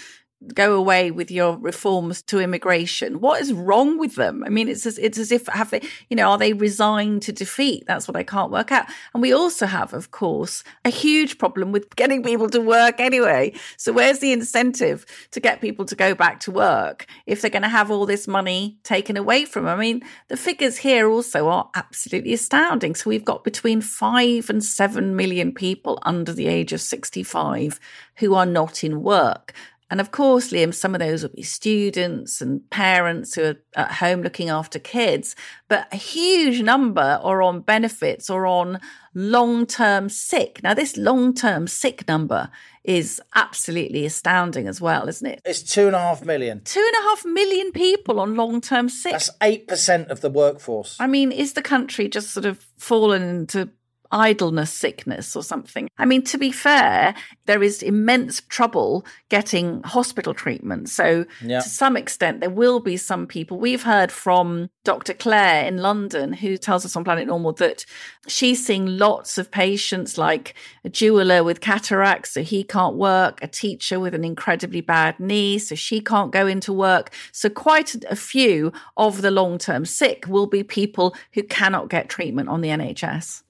[0.47, 3.19] go away with your reforms to immigration.
[3.19, 4.43] What is wrong with them?
[4.43, 7.32] I mean, it's as, it's as if have they, you know, are they resigned to
[7.32, 7.86] defeat?
[7.88, 8.86] That's what I can't work out.
[9.13, 13.53] And we also have, of course, a huge problem with getting people to work anyway.
[13.77, 17.63] So where's the incentive to get people to go back to work if they're going
[17.63, 19.77] to have all this money taken away from them?
[19.77, 22.95] I mean, the figures here also are absolutely astounding.
[22.95, 27.79] So we've got between five and seven million people under the age of 65
[28.17, 29.53] who are not in work.
[29.93, 33.91] And of course, Liam, some of those will be students and parents who are at
[33.91, 35.36] home looking after kids,
[35.67, 38.79] but a huge number are on benefits or on
[39.13, 40.62] long term sick.
[40.63, 42.49] Now, this long term sick number
[42.84, 45.41] is absolutely astounding as well, isn't it?
[45.45, 46.62] It's two and a half million.
[46.63, 49.12] Two and a half million people on long term sick.
[49.12, 50.97] That's 8% of the workforce.
[50.99, 53.69] I mean, is the country just sort of fallen into
[54.13, 55.89] idleness sickness or something.
[55.97, 57.15] I mean, to be fair,
[57.47, 60.89] there is immense trouble getting hospital treatment.
[60.89, 61.60] So, Yeah.
[61.62, 63.58] to some extent, there will be some people.
[63.58, 65.13] We've heard from Dr.
[65.13, 67.86] Claire in London, who tells us on Planet Normal that
[68.28, 70.54] she's seeing lots of patients like
[70.86, 75.58] a jeweler with cataracts, so he can't work, a teacher with an incredibly bad knee,
[75.58, 77.12] so she can't go into work.
[77.32, 82.10] So, quite a few of the long term sick will be people who cannot get
[82.10, 83.42] treatment on the NHS.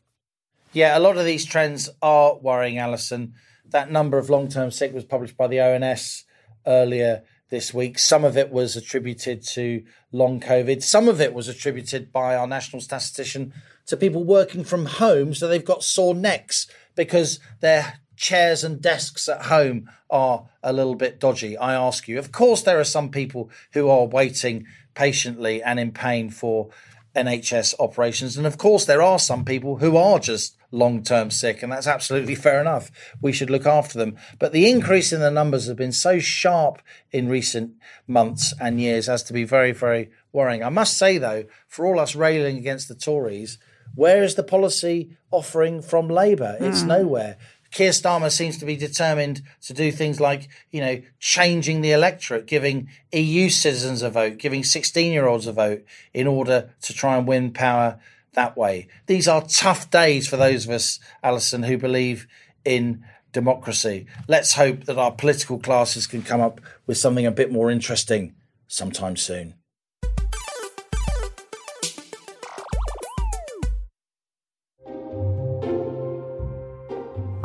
[0.73, 3.35] Yeah, a lot of these trends are worrying, Allison.
[3.69, 6.25] That number of long term sick was published by the ONS
[6.65, 7.99] earlier this week.
[7.99, 12.47] Some of it was attributed to long COVID, some of it was attributed by our
[12.47, 13.53] national statistician
[13.85, 15.35] to people working from home.
[15.35, 20.95] So they've got sore necks because their chairs and desks at home are a little
[20.95, 21.55] bit dodgy.
[21.55, 22.17] I ask you.
[22.17, 26.69] Of course, there are some people who are waiting patiently and in pain for
[27.15, 28.37] NHS operations.
[28.37, 31.87] And of course, there are some people who are just long term sick, and that's
[31.87, 32.91] absolutely fair enough.
[33.21, 34.17] We should look after them.
[34.39, 37.73] But the increase in the numbers have been so sharp in recent
[38.07, 40.63] months and years as to be very, very worrying.
[40.63, 43.57] I must say, though, for all us railing against the Tories,
[43.95, 46.57] where is the policy offering from Labour?
[46.59, 46.87] It's hmm.
[46.87, 47.37] nowhere.
[47.73, 52.45] Keir Starmer seems to be determined to do things like, you know, changing the electorate,
[52.45, 55.83] giving EU citizens a vote, giving 16 year olds a vote
[56.13, 57.99] in order to try and win power
[58.33, 58.87] that way.
[59.07, 62.27] These are tough days for those of us, Allison, who believe
[62.63, 64.05] in democracy.
[64.27, 68.35] Let's hope that our political classes can come up with something a bit more interesting
[68.67, 69.55] sometime soon.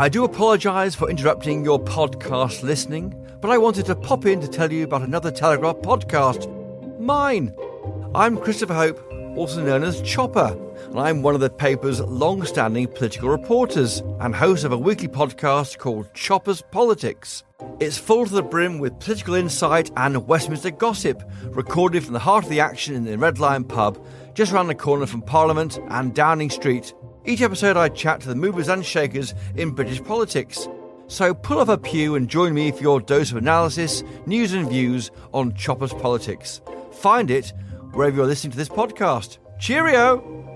[0.00, 4.46] I do apologise for interrupting your podcast listening, but I wanted to pop in to
[4.46, 6.48] tell you about another Telegraph podcast.
[7.00, 7.52] Mine!
[8.14, 12.86] I'm Christopher Hope, also known as Chopper, and I'm one of the paper's long standing
[12.86, 17.42] political reporters and host of a weekly podcast called Chopper's Politics.
[17.80, 22.44] It's full to the brim with political insight and Westminster gossip, recorded from the heart
[22.44, 23.98] of the action in the Red Lion pub,
[24.34, 26.94] just around the corner from Parliament and Downing Street.
[27.28, 30.66] Each episode, I chat to the movers and shakers in British politics.
[31.08, 34.66] So pull up a pew and join me for your dose of analysis, news, and
[34.66, 36.62] views on Chopper's Politics.
[36.90, 37.52] Find it
[37.92, 39.36] wherever you're listening to this podcast.
[39.60, 40.47] Cheerio!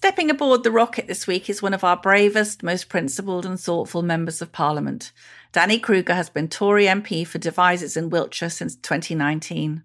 [0.00, 4.00] Stepping aboard the rocket this week is one of our bravest, most principled and thoughtful
[4.00, 5.10] members of Parliament.
[5.50, 9.82] Danny Kruger has been Tory MP for Devizes in Wiltshire since 2019.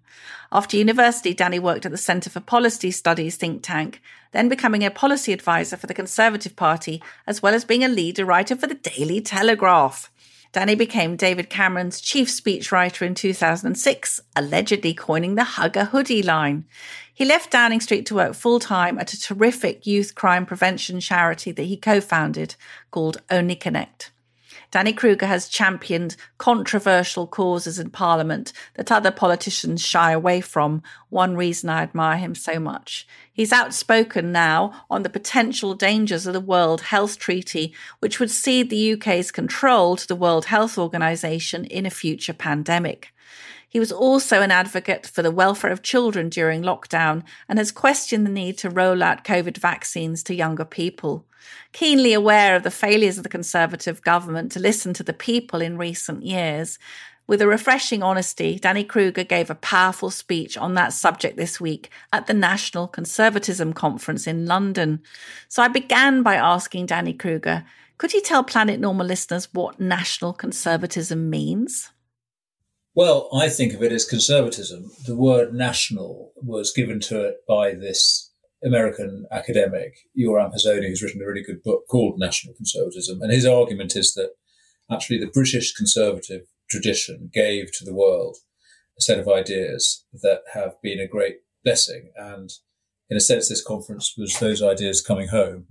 [0.52, 4.00] After university, Danny worked at the Centre for Policy Studies think tank,
[4.30, 8.24] then becoming a policy advisor for the Conservative Party, as well as being a leader
[8.24, 10.12] writer for the Daily Telegraph.
[10.54, 16.64] Danny became David Cameron's chief speechwriter in 2006, allegedly coining the Hug a Hoodie line.
[17.12, 21.50] He left Downing Street to work full time at a terrific youth crime prevention charity
[21.50, 22.54] that he co founded
[22.92, 24.12] called Only Connect.
[24.74, 30.82] Danny Kruger has championed controversial causes in Parliament that other politicians shy away from.
[31.10, 33.06] One reason I admire him so much.
[33.32, 38.68] He's outspoken now on the potential dangers of the World Health Treaty, which would cede
[38.68, 43.13] the UK's control to the World Health Organization in a future pandemic.
[43.74, 48.24] He was also an advocate for the welfare of children during lockdown and has questioned
[48.24, 51.26] the need to roll out COVID vaccines to younger people.
[51.72, 55.76] Keenly aware of the failures of the Conservative government to listen to the people in
[55.76, 56.78] recent years,
[57.26, 61.90] with a refreshing honesty, Danny Kruger gave a powerful speech on that subject this week
[62.12, 65.02] at the National Conservatism Conference in London.
[65.48, 67.64] So I began by asking Danny Kruger,
[67.98, 71.90] could he tell Planet Normal listeners what national conservatism means?
[72.96, 74.92] Well, I think of it as conservatism.
[75.04, 78.32] The word national was given to it by this
[78.64, 83.20] American academic, Yoram Hazony, who's written a really good book called National Conservatism.
[83.20, 84.30] And his argument is that
[84.88, 88.36] actually the British conservative tradition gave to the world
[88.96, 92.12] a set of ideas that have been a great blessing.
[92.16, 92.48] And
[93.10, 95.66] in a sense, this conference was those ideas coming home.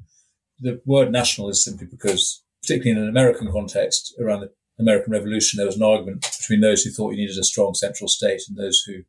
[0.59, 5.57] The word national is simply because, particularly in an American context, around the American Revolution,
[5.57, 8.57] there was an argument between those who thought you needed a strong central state and
[8.57, 9.03] those who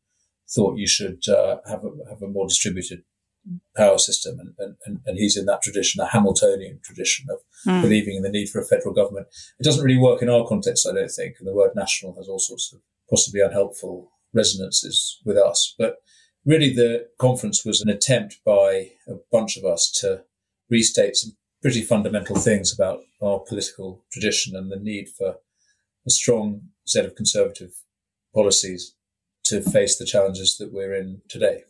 [0.54, 3.02] thought you should uh, have, a, have a more distributed
[3.76, 4.38] power system.
[4.58, 7.82] And, and, and he's in that tradition, a Hamiltonian tradition of mm.
[7.82, 9.26] believing in the need for a federal government.
[9.58, 11.36] It doesn't really work in our context, I don't think.
[11.38, 15.74] And the word national has all sorts of possibly unhelpful resonances with us.
[15.78, 15.96] But
[16.44, 20.24] really, the conference was an attempt by a bunch of us to
[20.70, 25.36] restate some pretty fundamental things about our political tradition and the need for
[26.06, 27.72] a strong set of conservative
[28.34, 28.94] policies
[29.44, 31.62] to face the challenges that we're in today.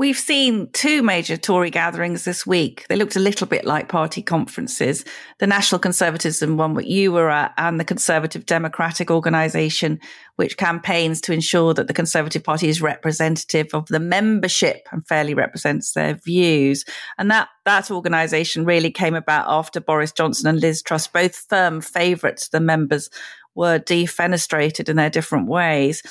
[0.00, 2.86] We've seen two major Tory gatherings this week.
[2.88, 5.04] They looked a little bit like party conferences.
[5.40, 10.00] The National Conservatism one, what you were at, and the Conservative Democratic Organisation,
[10.36, 15.34] which campaigns to ensure that the Conservative Party is representative of the membership and fairly
[15.34, 16.86] represents their views.
[17.18, 21.82] And that, that organisation really came about after Boris Johnson and Liz Truss, both firm
[21.82, 23.10] favourites, the members
[23.54, 26.02] were defenestrated in their different ways.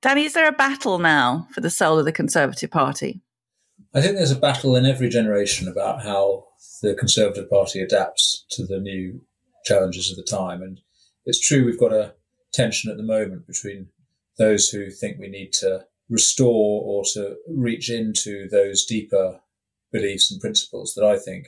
[0.00, 3.20] Danny, is there a battle now for the soul of the Conservative Party?
[3.94, 6.44] I think there's a battle in every generation about how
[6.82, 9.20] the Conservative Party adapts to the new
[9.64, 10.62] challenges of the time.
[10.62, 10.80] And
[11.24, 12.14] it's true, we've got a
[12.52, 13.88] tension at the moment between
[14.38, 19.40] those who think we need to restore or to reach into those deeper
[19.92, 21.46] beliefs and principles that I think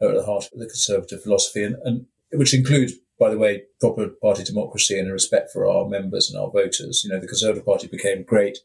[0.00, 3.62] are at the heart of the conservative philosophy, and, and which includes, by the way,
[3.80, 7.02] proper party democracy and a respect for our members and our voters.
[7.04, 8.58] You know, the Conservative Party became great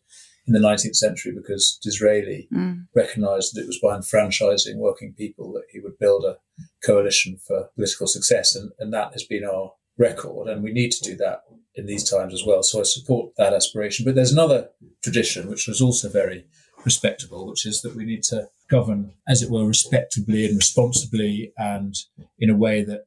[0.48, 2.88] in the 19th century because Disraeli mm.
[2.96, 6.38] recognized that it was by enfranchising working people that he would build a
[6.84, 8.56] coalition for political success.
[8.56, 10.48] And, and that has been our record.
[10.48, 11.44] And we need to do that
[11.76, 12.64] in these times as well.
[12.64, 14.06] So I support that aspiration.
[14.06, 14.70] But there's another
[15.04, 16.46] tradition which was also very
[16.84, 21.96] respectable, which is that we need to govern, as it were, respectably and responsibly and
[22.40, 23.06] in a way that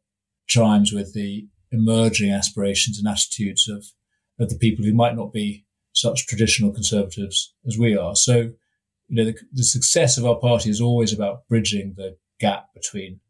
[0.53, 3.87] chimes with the emerging aspirations and attitudes of,
[4.38, 8.15] of the people who might not be such traditional conservatives as we are.
[8.15, 8.37] So,
[9.09, 13.21] you know, the, the success of our party is always about bridging the gap between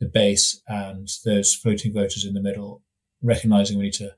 [0.00, 2.82] the base and those floating voters in the middle,
[3.22, 4.14] recognizing we need to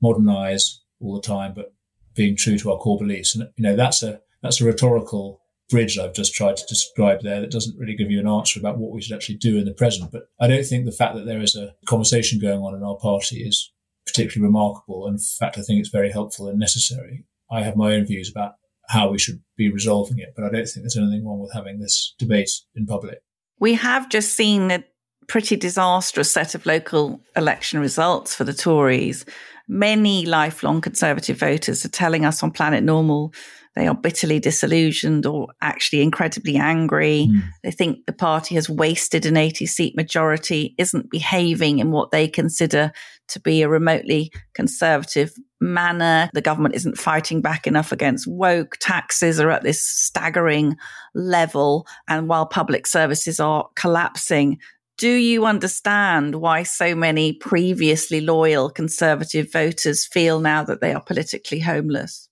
[0.00, 1.74] modernize all the time, but
[2.14, 3.34] being true to our core beliefs.
[3.34, 7.40] And, you know, that's a, that's a rhetorical bridge I've just tried to describe there
[7.40, 9.72] that doesn't really give you an answer about what we should actually do in the
[9.72, 10.12] present.
[10.12, 12.96] But I don't think the fact that there is a conversation going on in our
[12.96, 13.72] party is
[14.06, 15.06] particularly remarkable.
[15.06, 17.24] And in fact, I think it's very helpful and necessary.
[17.50, 18.52] I have my own views about
[18.88, 21.80] how we should be resolving it, but I don't think there's anything wrong with having
[21.80, 23.18] this debate in public.
[23.58, 24.84] We have just seen a
[25.28, 29.24] pretty disastrous set of local election results for the Tories.
[29.68, 33.32] Many lifelong Conservative voters are telling us on Planet Normal
[33.76, 37.28] they are bitterly disillusioned or actually incredibly angry.
[37.30, 37.42] Mm.
[37.62, 42.26] They think the party has wasted an 80 seat majority, isn't behaving in what they
[42.26, 42.90] consider
[43.28, 46.30] to be a remotely conservative manner.
[46.32, 48.78] The government isn't fighting back enough against woke.
[48.80, 50.76] Taxes are at this staggering
[51.14, 51.86] level.
[52.08, 54.58] And while public services are collapsing,
[54.98, 61.02] do you understand why so many previously loyal conservative voters feel now that they are
[61.02, 62.28] politically homeless?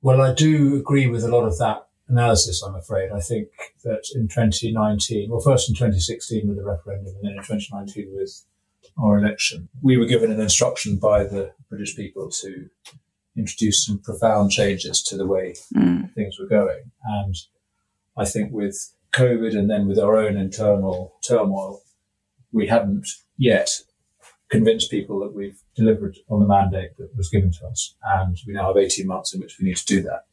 [0.00, 3.10] Well, I do agree with a lot of that analysis, I'm afraid.
[3.10, 3.48] I think
[3.84, 8.44] that in 2019, well, first in 2016 with the referendum and then in 2019 with
[8.98, 12.68] our election, we were given an instruction by the British people to
[13.36, 16.12] introduce some profound changes to the way mm.
[16.14, 16.90] things were going.
[17.04, 17.36] And
[18.16, 21.82] I think with COVID and then with our own internal turmoil,
[22.52, 23.06] we haven't
[23.36, 23.80] yet
[24.50, 27.94] convinced people that we've delivered on the mandate that was given to us.
[28.04, 30.26] And we now have 18 months in which we need to do that.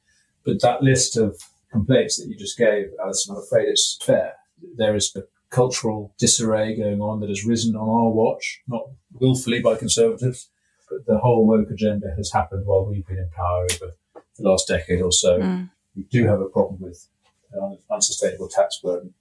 [0.46, 4.34] But that list of complaints that you just gave, Allison, I'm afraid it's fair.
[4.76, 9.62] There is a cultural disarray going on that has risen on our watch, not willfully
[9.62, 10.50] by conservatives,
[10.90, 13.94] but the whole woke agenda has happened while we've been in power over
[14.38, 15.40] the last decade or so.
[15.40, 15.70] Mm.
[15.96, 17.08] We do have a problem with
[17.56, 19.14] uh, unsustainable tax burden,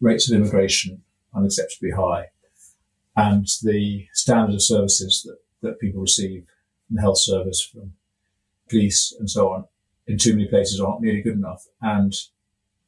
[0.00, 1.02] rates of immigration
[1.34, 2.26] unacceptably high,
[3.16, 6.44] and the standard of services that, that people receive
[6.90, 7.92] in the health service from
[8.68, 9.64] police and so on
[10.06, 11.66] in too many places aren't nearly good enough.
[11.80, 12.14] And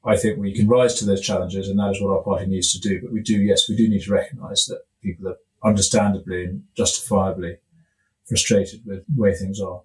[0.04, 2.72] I think we can rise to those challenges and that is what our party needs
[2.72, 3.00] to do.
[3.00, 7.58] But we do, yes, we do need to recognise that people are understandably and justifiably
[8.26, 9.82] frustrated with the way things are.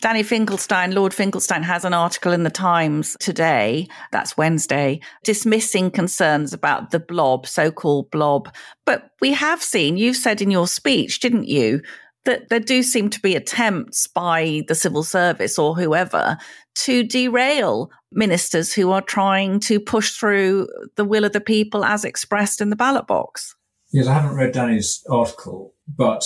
[0.00, 6.52] Danny Finkelstein, Lord Finkelstein, has an article in the Times today, that's Wednesday, dismissing concerns
[6.52, 8.54] about the blob, so called blob.
[8.86, 11.80] But we have seen, you've said in your speech, didn't you,
[12.26, 16.38] that there do seem to be attempts by the civil service or whoever
[16.76, 22.04] to derail ministers who are trying to push through the will of the people as
[22.04, 23.56] expressed in the ballot box.
[23.90, 26.24] Yes, I haven't read Danny's article, but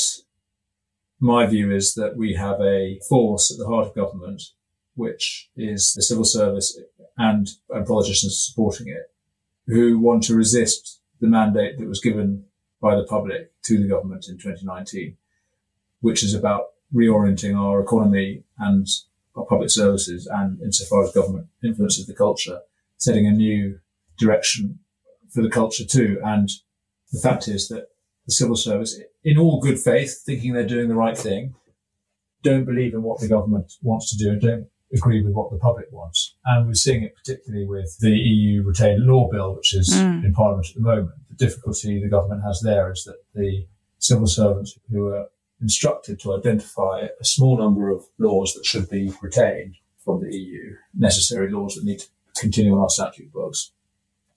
[1.22, 4.42] my view is that we have a force at the heart of government,
[4.96, 6.76] which is the civil service
[7.16, 9.12] and, and politicians supporting it,
[9.68, 12.44] who want to resist the mandate that was given
[12.80, 15.16] by the public to the government in 2019,
[16.00, 18.88] which is about reorienting our economy and
[19.36, 22.58] our public services and insofar as government influences the culture,
[22.98, 23.78] setting a new
[24.18, 24.80] direction
[25.32, 26.20] for the culture too.
[26.24, 26.50] And
[27.12, 27.91] the fact is that
[28.26, 31.54] the civil service, in all good faith, thinking they're doing the right thing,
[32.42, 35.58] don't believe in what the government wants to do and don't agree with what the
[35.58, 36.36] public wants.
[36.44, 40.24] And we're seeing it particularly with the EU retained law bill, which is mm.
[40.24, 41.10] in Parliament at the moment.
[41.30, 43.66] The difficulty the government has there is that the
[43.98, 45.26] civil servants who are
[45.60, 50.74] instructed to identify a small number of laws that should be retained from the EU,
[50.94, 52.06] necessary laws that need to
[52.36, 53.72] continue on our statute books,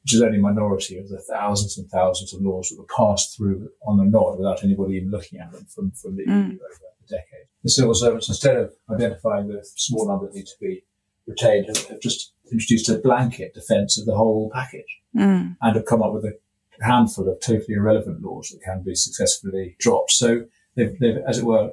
[0.06, 3.36] which is only a minority of the thousands and thousands of laws that were passed
[3.36, 6.52] through on the nod without anybody even looking at them from, from the mm.
[6.52, 7.48] EU over a decade.
[7.64, 10.84] The civil servants, instead of identifying the small number that need to be
[11.26, 15.58] retained, have, have just introduced a blanket defence of the whole package mm.
[15.60, 16.38] and have come up with a
[16.82, 20.12] handful of totally irrelevant laws that can be successfully dropped.
[20.12, 20.46] So
[20.76, 21.72] they've, they've as it were,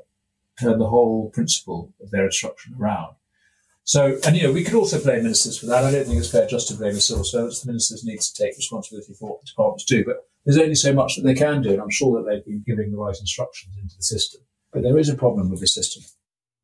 [0.58, 3.14] turned the whole principle of their instruction around.
[3.84, 5.84] So, and you know, we could also blame ministers for that.
[5.84, 7.60] I don't think it's fair just to blame the civil servants.
[7.60, 10.92] The ministers need to take responsibility for what the departments do, but there's only so
[10.92, 13.74] much that they can do, and I'm sure that they've been giving the right instructions
[13.80, 14.40] into the system.
[14.72, 16.02] But there is a problem with the system.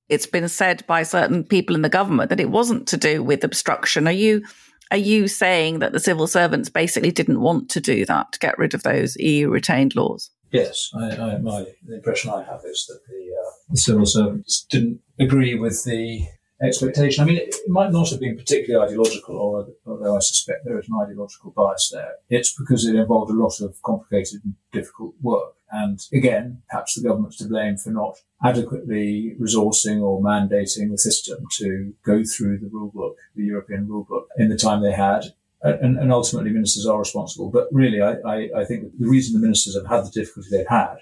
[0.09, 3.45] It's been said by certain people in the government that it wasn't to do with
[3.45, 4.09] obstruction.
[4.09, 4.45] Are you
[4.91, 8.59] are you saying that the civil servants basically didn't want to do that to get
[8.59, 10.31] rid of those EU retained laws?
[10.51, 14.67] Yes, I, I, my the impression I have is that the, uh, the civil servants
[14.71, 16.27] didn't agree with the
[16.63, 17.23] expectation.
[17.23, 20.99] I mean, it, might not have been particularly ideological, although I suspect there is an
[21.01, 22.15] ideological bias there.
[22.29, 25.55] It's because it involved a lot of complicated and difficult work.
[25.71, 31.45] And again, perhaps the government's to blame for not adequately resourcing or mandating the system
[31.59, 35.27] to go through the rule book, the European rule book, in the time they had.
[35.61, 37.51] And, and ultimately, ministers are responsible.
[37.51, 40.69] But really, I, I, I, think the reason the ministers have had the difficulty they've
[40.69, 40.99] had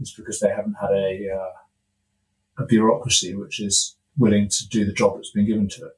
[0.00, 4.92] is because they haven't had a, uh, a bureaucracy which is willing to do the
[4.92, 5.92] job that's been given to it.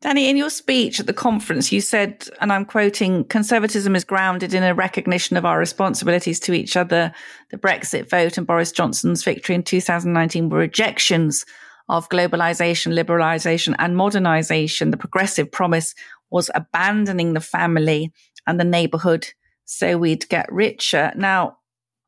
[0.00, 4.52] Danny, in your speech at the conference, you said, and I'm quoting, conservatism is grounded
[4.52, 7.14] in a recognition of our responsibilities to each other.
[7.52, 11.44] The Brexit vote and Boris Johnson's victory in 2019 were rejections
[11.88, 14.90] of globalization, liberalization, and modernization.
[14.90, 15.94] The progressive promise
[16.30, 18.12] was abandoning the family
[18.46, 19.28] and the neighborhood
[19.64, 21.12] so we'd get richer.
[21.16, 21.58] Now,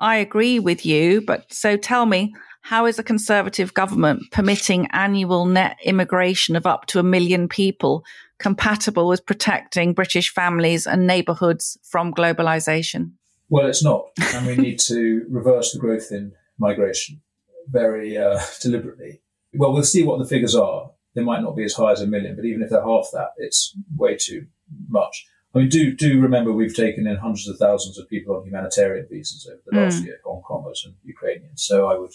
[0.00, 2.34] I agree with you, but so tell me,
[2.64, 8.02] how is a conservative government permitting annual net immigration of up to a million people
[8.38, 13.10] compatible with protecting British families and neighbourhoods from globalisation?
[13.50, 14.06] Well, it's not.
[14.34, 17.20] And we need to reverse the growth in migration
[17.68, 19.20] very uh, deliberately.
[19.52, 20.90] Well, we'll see what the figures are.
[21.14, 23.32] They might not be as high as a million, but even if they're half that,
[23.36, 24.46] it's way too
[24.88, 25.26] much.
[25.54, 29.06] I mean, do do remember we've taken in hundreds of thousands of people on humanitarian
[29.08, 31.62] visas over the last year, Hong Kongers and Ukrainians.
[31.62, 32.10] So I would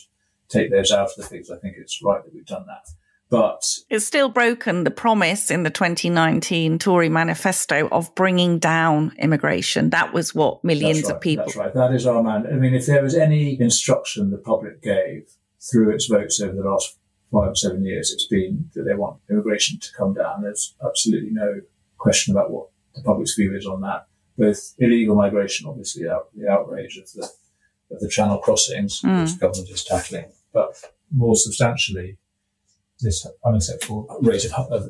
[0.49, 1.51] take those out of the figures.
[1.51, 2.89] I think it's right that we've done that.
[3.29, 9.91] But It's still broken the promise in the 2019 Tory manifesto of bringing down immigration.
[9.91, 11.45] That was what millions right, of people.
[11.45, 11.73] That's right.
[11.73, 12.47] That is our man.
[12.47, 15.29] I mean, if there was any instruction the public gave
[15.71, 16.97] through its votes over the last
[17.31, 20.41] five or seven years, it's been that they want immigration to come down.
[20.41, 21.61] There's absolutely no
[21.99, 24.07] question about what the public's view is on that.
[24.39, 27.29] Both illegal migration, obviously, out, the outrage of the
[27.91, 29.21] of the channel crossings, Mm.
[29.21, 30.75] which the government is tackling, but
[31.11, 32.17] more substantially,
[32.99, 34.89] this unacceptable rate of, of,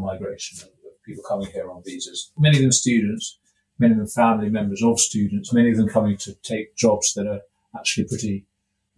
[0.00, 0.68] migration of
[1.04, 2.32] people coming here on visas.
[2.38, 3.38] Many of them students,
[3.78, 7.26] many of them family members of students, many of them coming to take jobs that
[7.26, 7.40] are
[7.78, 8.46] actually pretty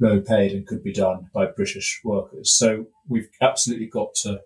[0.00, 2.52] low paid and could be done by British workers.
[2.52, 4.40] So we've absolutely got to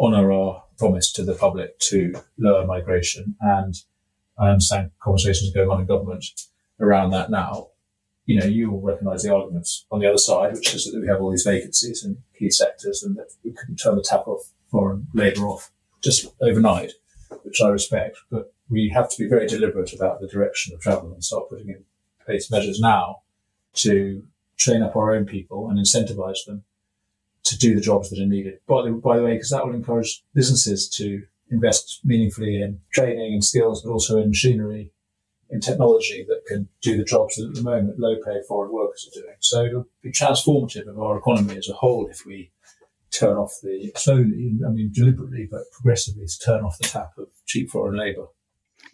[0.00, 3.36] honour our promise to the public to lower migration.
[3.40, 3.74] And
[4.38, 6.24] I understand conversations going on in government
[6.80, 7.68] around that now.
[8.24, 11.08] You know, you will recognise the arguments on the other side, which is that we
[11.08, 14.52] have all these vacancies in key sectors and that we couldn't turn the tap off
[14.70, 16.92] foreign labour off just overnight,
[17.42, 18.18] which I respect.
[18.30, 21.68] But we have to be very deliberate about the direction of travel and start putting
[21.68, 21.84] in
[22.24, 23.22] place measures now
[23.74, 24.22] to
[24.56, 26.64] train up our own people and incentivize them
[27.44, 28.58] to do the jobs that are needed.
[28.66, 33.34] By the, by the way, because that will encourage businesses to invest meaningfully in training
[33.34, 34.92] and skills, but also in machinery,
[35.52, 39.08] in technology that can do the jobs that at the moment low paid foreign workers
[39.08, 39.36] are doing.
[39.40, 42.50] So it'll be transformative of our economy as a whole if we
[43.12, 47.70] turn off the slowly, I mean deliberately, but progressively turn off the tap of cheap
[47.70, 48.26] foreign labour.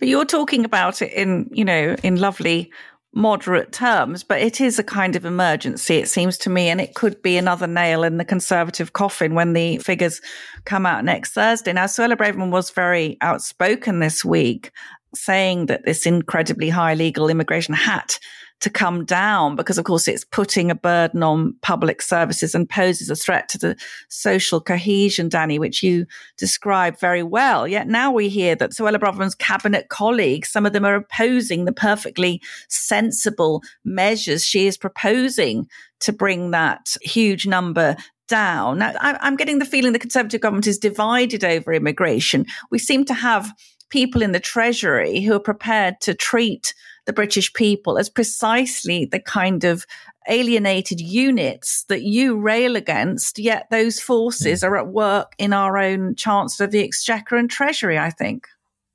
[0.00, 2.72] But you're talking about it in, you know, in lovely
[3.14, 6.94] moderate terms, but it is a kind of emergency, it seems to me, and it
[6.94, 10.20] could be another nail in the Conservative coffin when the figures
[10.64, 11.72] come out next Thursday.
[11.72, 14.72] Now, Suella Braverman was very outspoken this week,
[15.14, 18.14] saying that this incredibly high legal immigration had
[18.60, 23.08] to come down because, of course, it's putting a burden on public services and poses
[23.08, 23.76] a threat to the
[24.08, 26.06] social cohesion, Danny, which you
[26.36, 27.68] described very well.
[27.68, 31.72] Yet now we hear that Suella Braverman's cabinet colleagues, some of them are opposing the
[31.72, 35.68] perfectly sensible measures she is proposing
[36.00, 37.96] to bring that huge number
[38.28, 38.78] down.
[38.78, 42.44] Now, I'm getting the feeling the Conservative government is divided over immigration.
[42.70, 43.52] We seem to have
[43.90, 46.74] people in the Treasury who are prepared to treat
[47.06, 49.86] the British people as precisely the kind of
[50.28, 56.14] alienated units that you rail against, yet those forces are at work in our own
[56.16, 58.46] Chancellor of the Exchequer and Treasury, I think.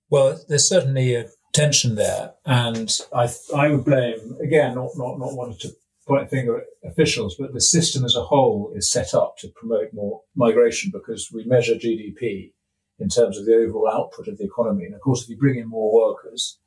[0.10, 5.34] Well, there's certainly a tension there, and I I would blame again, not not not
[5.34, 5.72] wanting to
[6.08, 9.48] point a finger at officials, but the system as a whole is set up to
[9.48, 12.52] promote more migration because we measure GDP
[13.00, 15.58] in terms of the overall output of the economy, and of course, if you bring
[15.58, 16.60] in more workers,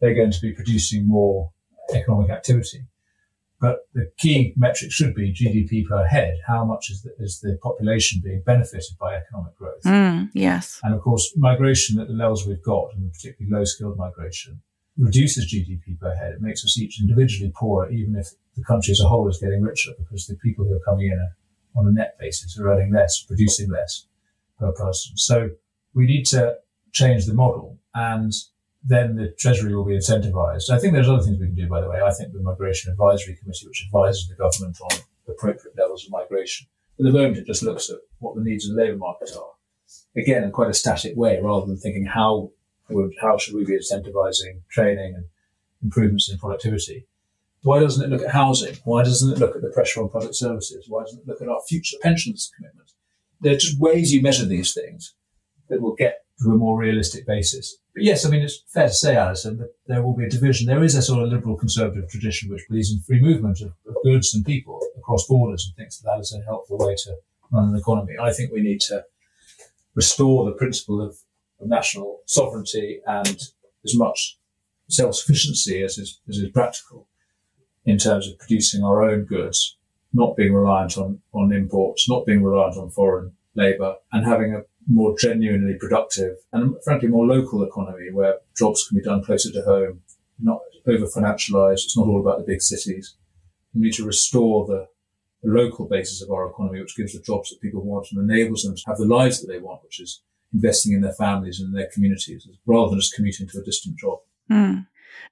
[0.00, 1.52] they're going to be producing more
[1.94, 2.84] economic activity.
[3.60, 6.34] But the key metric should be GDP per head.
[6.48, 9.82] How much is the, is the population being benefited by economic growth?
[9.84, 10.80] Mm, yes.
[10.82, 14.60] And of course, migration at the levels we've got, and particularly low skilled migration,
[14.98, 16.32] reduces GDP per head.
[16.32, 19.62] It makes us each individually poorer, even if the country as a whole is getting
[19.62, 21.36] richer, because the people who are coming in are,
[21.80, 24.06] on a net basis are earning less, producing less
[24.58, 25.16] per person.
[25.16, 25.50] So
[25.94, 26.56] we need to
[26.92, 28.32] change the model, and
[28.84, 30.70] then the Treasury will be incentivized.
[30.70, 32.00] I think there's other things we can do, by the way.
[32.00, 36.66] I think the Migration Advisory Committee, which advises the government on appropriate levels of migration,
[36.98, 39.52] at the moment it just looks at what the needs of the labour market are.
[40.16, 42.50] Again in quite a static way rather than thinking how
[42.88, 45.24] would how should we be incentivizing training and
[45.82, 47.06] improvements in productivity?
[47.62, 48.76] Why doesn't it look at housing?
[48.84, 50.86] Why doesn't it look at the pressure on public services?
[50.88, 52.92] Why doesn't it look at our future pensions commitment
[53.42, 55.14] there are just ways you measure these things
[55.72, 57.78] that will get to a more realistic basis.
[57.94, 60.66] But yes i mean it's fair to say Allison that there will be a division.
[60.66, 63.96] There is a sort of liberal conservative tradition which believes in free movement of, of
[64.04, 67.16] goods and people across borders and thinks that that is a helpful way to
[67.50, 68.14] run an economy.
[68.20, 69.04] I think we need to
[69.94, 71.16] restore the principle of,
[71.60, 73.38] of national sovereignty and
[73.84, 74.38] as much
[74.88, 77.08] self-sufficiency as is, as is practical
[77.84, 79.76] in terms of producing our own goods,
[80.12, 84.62] not being reliant on, on imports, not being reliant on foreign labour and having a
[84.88, 89.62] more genuinely productive and frankly more local economy where jobs can be done closer to
[89.62, 90.00] home,
[90.40, 91.84] not over financialized.
[91.84, 93.14] It's not all about the big cities.
[93.74, 94.88] We need to restore the,
[95.44, 98.76] local basis of our economy, which gives the jobs that people want and enables them
[98.76, 100.22] to have the lives that they want, which is
[100.54, 104.20] investing in their families and their communities rather than just commuting to a distant job.
[104.48, 104.80] Hmm.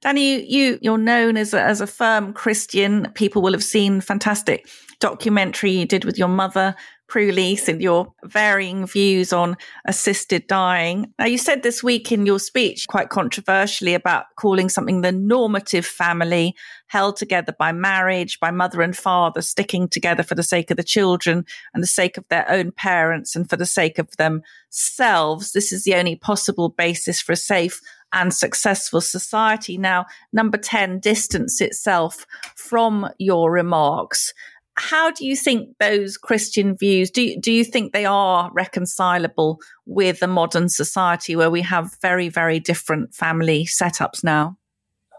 [0.01, 3.11] Danny, you you're known as a, as a firm Christian.
[3.15, 4.67] People will have seen fantastic
[4.99, 6.75] documentary you did with your mother,
[7.11, 11.13] Prue Leith, and your varying views on assisted dying.
[11.19, 15.85] Now, you said this week in your speech, quite controversially, about calling something the normative
[15.85, 16.55] family,
[16.87, 20.85] held together by marriage, by mother and father, sticking together for the sake of the
[20.85, 21.45] children
[21.75, 25.51] and the sake of their own parents and for the sake of themselves.
[25.51, 27.81] This is the only possible basis for a safe
[28.13, 29.79] and successful society.
[29.79, 34.33] Now, number 10, distance itself from your remarks.
[34.81, 40.23] How do you think those Christian views, do, do you think they are reconcilable with
[40.23, 44.57] a modern society where we have very, very different family setups now?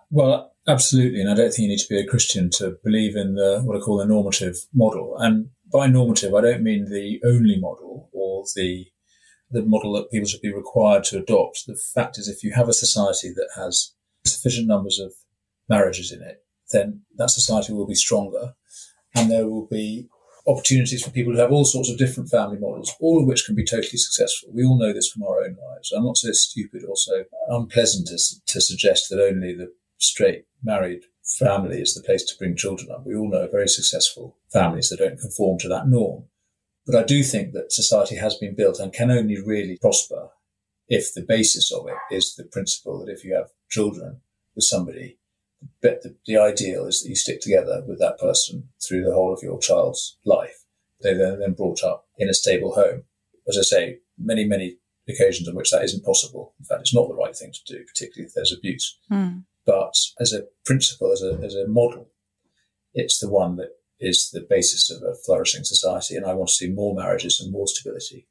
[0.09, 1.21] Well, absolutely.
[1.21, 3.77] And I don't think you need to be a Christian to believe in the, what
[3.77, 5.15] I call the normative model.
[5.19, 8.87] And by normative, I don't mean the only model or the
[9.53, 11.65] the model that people should be required to adopt.
[11.67, 13.93] The fact is, if you have a society that has
[14.25, 15.11] sufficient numbers of
[15.67, 18.53] marriages in it, then that society will be stronger
[19.15, 20.07] and there will be
[20.47, 23.55] opportunities for people to have all sorts of different family models, all of which can
[23.55, 24.49] be totally successful.
[24.53, 25.91] We all know this from our own lives.
[25.91, 31.03] I'm not so stupid or so unpleasant as to suggest that only the straight married
[31.37, 33.05] family is the place to bring children up.
[33.05, 36.25] We all know very successful families that don't conform to that norm.
[36.85, 40.29] But I do think that society has been built and can only really prosper
[40.87, 44.21] if the basis of it is the principle that if you have children
[44.55, 45.19] with somebody,
[45.81, 49.43] the, the ideal is that you stick together with that person through the whole of
[49.43, 50.65] your child's life.
[51.01, 53.03] They then then brought up in a stable home.
[53.47, 54.77] As I say, many, many
[55.09, 56.53] occasions on which that isn't possible.
[56.59, 58.99] In fact, it's not the right thing to do, particularly if there's abuse.
[59.11, 59.43] Mm.
[59.65, 62.09] But as a principle, as a, as a model,
[62.93, 66.15] it's the one that is the basis of a flourishing society.
[66.15, 68.27] And I want to see more marriages and more stability.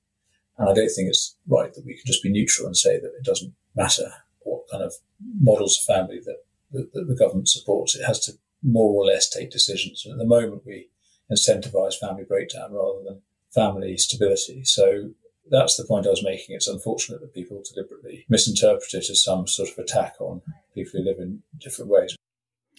[0.59, 3.13] And I don't think it's right that we can just be neutral and say that
[3.19, 4.11] it doesn't matter
[4.41, 4.95] what kind of
[5.41, 6.37] models of family that,
[6.73, 7.95] that, that the government supports.
[7.95, 10.05] It has to more or less take decisions.
[10.05, 10.89] And at the moment, we
[11.33, 13.23] incentivize family breakdown rather than
[13.55, 14.65] family stability.
[14.65, 15.11] So
[15.51, 16.55] that's the point I was making.
[16.55, 20.43] It's unfortunate that people deliberately misinterpret it as some sort of attack on
[20.75, 22.17] people who live in different ways.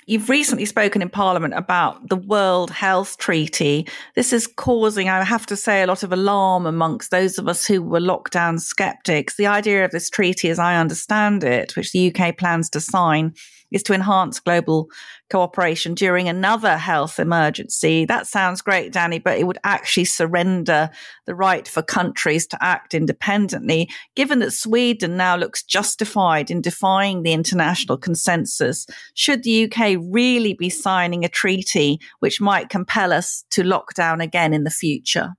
[0.07, 3.87] You've recently spoken in Parliament about the World Health Treaty.
[4.15, 7.67] This is causing, I have to say, a lot of alarm amongst those of us
[7.67, 9.35] who were lockdown skeptics.
[9.35, 13.35] The idea of this treaty, as I understand it, which the UK plans to sign,
[13.72, 14.88] is to enhance global
[15.30, 18.05] cooperation during another health emergency.
[18.05, 20.89] That sounds great, Danny, but it would actually surrender
[21.26, 23.89] the right for countries to act independently.
[24.15, 30.53] Given that Sweden now looks justified in defying the international consensus, should the UK really
[30.53, 35.30] be signing a treaty which might compel us to lock down again in the future?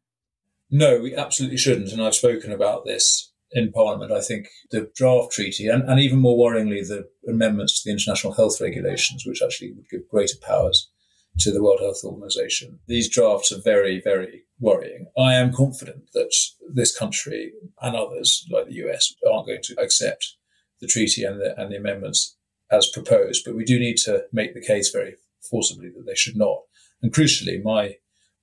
[0.70, 1.93] No, we absolutely shouldn't.
[1.93, 6.18] And I've spoken about this in Parliament, I think the draft treaty, and, and even
[6.18, 10.90] more worryingly, the amendments to the international health regulations, which actually would give greater powers
[11.38, 12.78] to the World Health Organization.
[12.86, 15.07] These drafts are very, very worrying.
[15.18, 16.34] I am confident that
[16.72, 20.34] this country and others, like the US, aren't going to accept
[20.80, 22.36] the treaty and the, and the amendments
[22.70, 26.36] as proposed, but we do need to make the case very forcibly that they should
[26.36, 26.59] not.
[27.03, 27.96] And crucially, my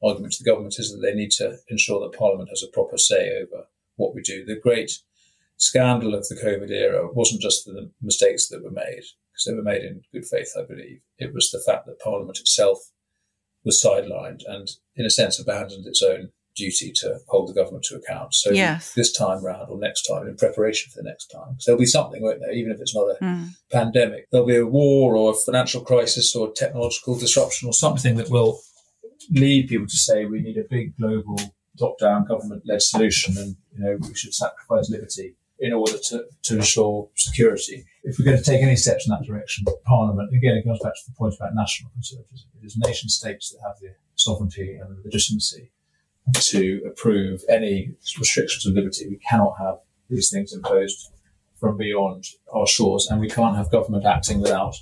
[0.03, 2.97] argument to the government is that they need to ensure that Parliament has a proper
[2.97, 3.65] say over
[3.99, 4.45] what we do.
[4.45, 4.91] The great
[5.57, 9.61] scandal of the COVID era wasn't just the mistakes that were made, because they were
[9.61, 11.01] made in good faith, I believe.
[11.17, 12.79] It was the fact that Parliament itself
[13.65, 17.95] was sidelined and, in a sense, abandoned its own duty to hold the government to
[17.95, 18.33] account.
[18.33, 18.93] So yes.
[18.93, 21.85] this time round or next time, in preparation for the next time, because there'll be
[21.85, 22.53] something, won't there?
[22.53, 23.49] Even if it's not a Mm.
[23.71, 28.29] pandemic, there'll be a war or a financial crisis or technological disruption or something that
[28.29, 28.59] will
[29.29, 31.37] lead people to say we need a big global
[31.79, 37.09] top-down government-led solution, and you know we should sacrifice liberty in order to, to ensure
[37.15, 37.85] security.
[38.03, 40.93] If we're going to take any steps in that direction, Parliament again it comes back
[40.93, 42.49] to the point about national conservatism.
[42.61, 45.71] It is nation states that have the sovereignty and the legitimacy
[46.33, 49.07] to approve any restrictions of liberty.
[49.09, 51.11] We cannot have these things imposed
[51.59, 54.75] from beyond our shores, and we can't have government acting without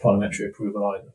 [0.00, 1.12] parliamentary approval either.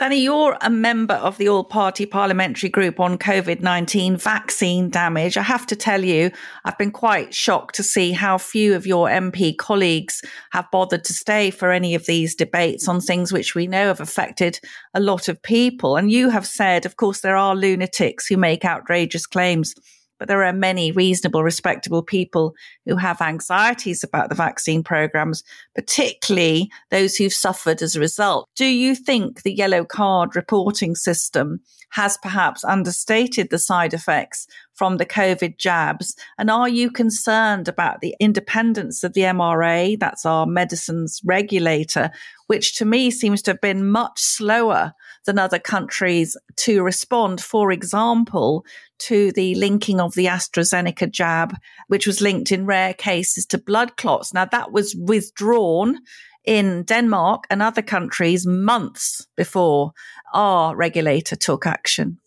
[0.00, 5.36] Danny, you're a member of the All Party Parliamentary Group on COVID 19 vaccine damage.
[5.36, 6.30] I have to tell you,
[6.64, 10.22] I've been quite shocked to see how few of your MP colleagues
[10.52, 14.00] have bothered to stay for any of these debates on things which we know have
[14.00, 14.58] affected
[14.94, 15.98] a lot of people.
[15.98, 19.74] And you have said, of course, there are lunatics who make outrageous claims
[20.20, 22.54] but there are many reasonable, respectable people
[22.84, 25.42] who have anxieties about the vaccine programs,
[25.74, 28.46] particularly those who've suffered as a result.
[28.54, 31.60] Do you think the yellow card reporting system
[31.92, 36.14] has perhaps understated the side effects from the COVID jabs?
[36.38, 42.10] And are you concerned about the independence of the MHRA, that's our medicines regulator,
[42.46, 44.92] which to me seems to have been much slower
[45.26, 48.64] than other countries to respond, for example,
[48.98, 51.54] to the linking of the AstraZeneca jab,
[51.88, 54.32] which was linked in rare cases to blood clots.
[54.32, 55.98] Now, that was withdrawn
[56.44, 59.92] in Denmark and other countries months before
[60.32, 62.18] our regulator took action.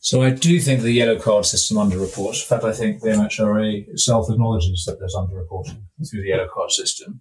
[0.00, 2.42] So I do think the yellow card system underreports.
[2.42, 6.70] In fact, I think the MHRA itself acknowledges that there's underreporting through the yellow card
[6.70, 7.20] system.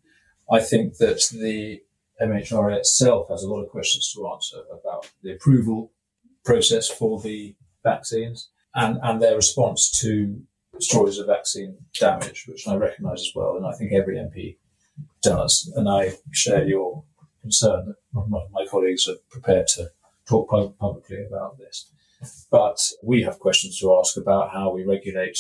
[0.52, 1.82] I think that the
[2.22, 5.92] MHRA itself has a lot of questions to answer about the approval
[6.44, 10.42] process for the vaccines and, and their response to
[10.80, 14.58] stories of vaccine damage, which I recognise as well, and I think every MP
[15.22, 15.72] does.
[15.76, 17.04] And I share your
[17.42, 19.90] concern that my colleagues are prepared to
[20.28, 21.92] talk publicly about this.
[22.52, 25.38] But we have questions to ask about how we regulate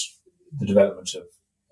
[0.59, 1.23] the development of,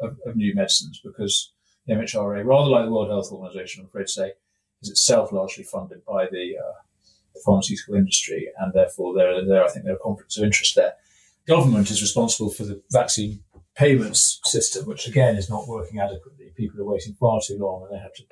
[0.01, 1.53] of, of new medicines because
[1.85, 4.31] the MHRA, rather like the World Health Organization, I'm afraid to say,
[4.85, 6.77] is itself largely funded by the, uh,
[7.33, 10.93] the pharmaceutical industry, and therefore there, there I think there are conflicts of interest there.
[11.47, 13.41] Government is responsible for the vaccine
[13.75, 16.51] payments system, which again is not working adequately.
[16.55, 18.23] People are waiting far too long, and they have to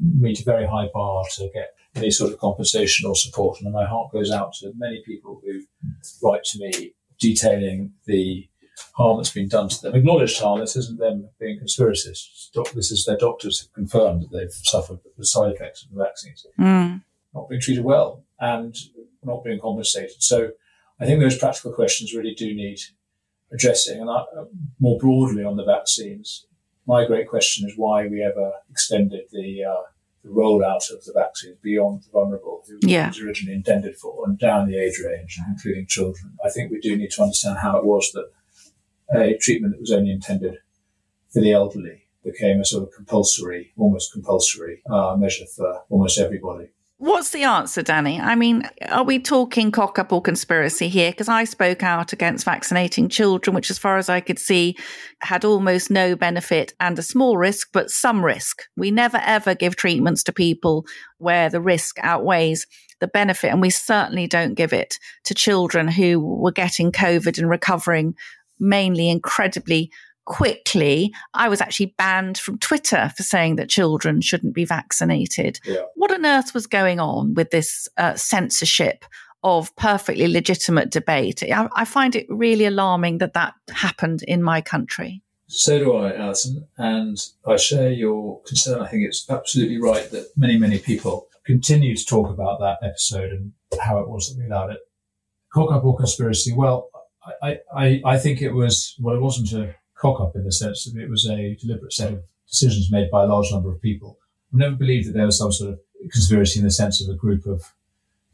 [0.00, 3.60] meet a very high bar to get any sort of compensation or support.
[3.60, 5.62] And my heart goes out to many people who
[6.22, 8.48] write to me detailing the
[8.94, 9.94] harm that's been done to them.
[9.94, 10.60] Acknowledged harm.
[10.60, 12.50] This isn't them being conspiracists.
[12.74, 16.46] This is their doctors have confirmed that they've suffered the side effects of the vaccines,
[16.58, 17.02] mm.
[17.34, 18.76] not being treated well and
[19.24, 20.22] not being compensated.
[20.22, 20.50] So
[21.00, 22.78] I think those practical questions really do need
[23.52, 24.00] addressing.
[24.00, 24.24] And I,
[24.78, 26.46] more broadly on the vaccines,
[26.86, 29.82] my great question is why we ever extended the, uh,
[30.22, 33.08] the rollout of the vaccines beyond the vulnerable, who yeah.
[33.08, 36.36] was originally intended for, and down the age range, including children.
[36.44, 38.30] I think we do need to understand how it was that
[39.14, 40.58] a treatment that was only intended
[41.32, 46.68] for the elderly became a sort of compulsory, almost compulsory uh, measure for almost everybody.
[46.98, 48.20] What's the answer, Danny?
[48.20, 51.10] I mean, are we talking cock up or conspiracy here?
[51.10, 54.76] Because I spoke out against vaccinating children, which, as far as I could see,
[55.20, 58.62] had almost no benefit and a small risk, but some risk.
[58.76, 60.86] We never ever give treatments to people
[61.18, 62.66] where the risk outweighs
[63.00, 63.48] the benefit.
[63.48, 68.14] And we certainly don't give it to children who were getting COVID and recovering
[68.58, 69.90] mainly incredibly
[70.24, 71.12] quickly.
[71.34, 75.60] I was actually banned from Twitter for saying that children shouldn't be vaccinated.
[75.64, 75.82] Yeah.
[75.96, 79.04] What on earth was going on with this uh, censorship
[79.42, 81.42] of perfectly legitimate debate?
[81.42, 85.22] I, I find it really alarming that that happened in my country.
[85.46, 88.80] So do I, Allison, and I share your concern.
[88.80, 93.30] I think it's absolutely right that many, many people continue to talk about that episode
[93.30, 94.80] and how it was that we allowed it.
[95.52, 96.52] Cock up or conspiracy?
[96.52, 96.88] Well,
[97.42, 100.84] I, I, I think it was, well, it wasn't a cock up in the sense
[100.84, 104.18] that it was a deliberate set of decisions made by a large number of people.
[104.52, 107.16] I've never believed that there was some sort of conspiracy in the sense of a
[107.16, 107.72] group of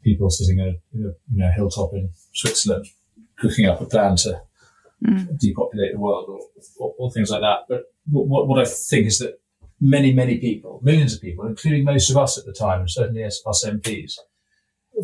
[0.03, 2.87] people sitting at a, you know, hilltop in Switzerland
[3.37, 4.41] cooking up a plan to
[5.03, 5.39] Mm.
[5.39, 6.39] depopulate the world or,
[6.77, 7.61] or, or, things like that.
[7.67, 9.39] But what, what I think is that
[9.79, 13.23] many, many people, millions of people, including most of us at the time, and certainly
[13.23, 14.19] us MPs,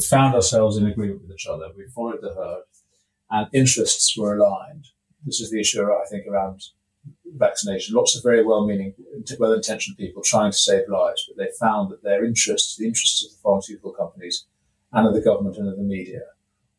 [0.07, 1.69] found ourselves in agreement with each other.
[1.75, 2.61] We followed the herd
[3.29, 4.87] and interests were aligned.
[5.25, 6.63] This is the issue, I think, around
[7.35, 7.95] vaccination.
[7.95, 8.93] Lots of very well-meaning,
[9.39, 13.31] well-intentioned people trying to save lives, but they found that their interests, the interests of
[13.31, 14.45] the pharmaceutical companies
[14.93, 16.21] and of the government and of the media,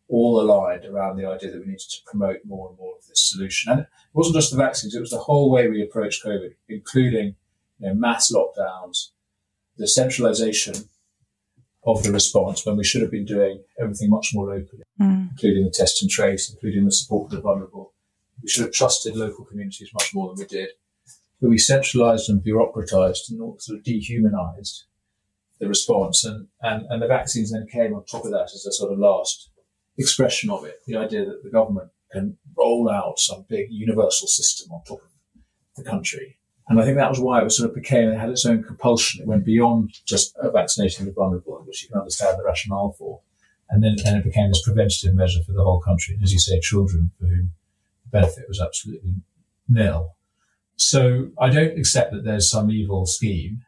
[0.09, 3.21] all aligned around the idea that we needed to promote more and more of this
[3.31, 3.73] solution.
[3.73, 7.37] And it wasn't just the vaccines, it was the whole way we approached COVID, including
[7.79, 9.11] you know, mass lockdowns,
[9.77, 10.75] the centralization
[11.89, 15.31] of the response when we should have been doing everything much more locally, mm.
[15.31, 17.95] including the test and trace, including the support for the vulnerable.
[18.43, 20.69] We should have trusted local communities much more than we did.
[21.41, 24.85] But we centralized and bureaucratized and sort of dehumanized
[25.59, 26.25] the response.
[26.25, 28.99] And, and, and the vaccines then came on top of that as a sort of
[28.99, 29.49] last
[29.97, 30.81] expression of it.
[30.87, 35.11] The idea that the government can roll out some big universal system on top of
[35.77, 36.38] the country
[36.69, 38.63] and I think that was why it was sort of became, it had its own
[38.63, 39.23] compulsion.
[39.23, 43.21] It went beyond just vaccinating the vulnerable, which you can understand the rationale for.
[43.71, 46.15] And then, then it became this preventative measure for the whole country.
[46.15, 47.53] And as you say, children for whom
[48.05, 49.15] the benefit was absolutely
[49.69, 50.15] nil.
[50.77, 53.63] So I don't accept that there's some evil scheme.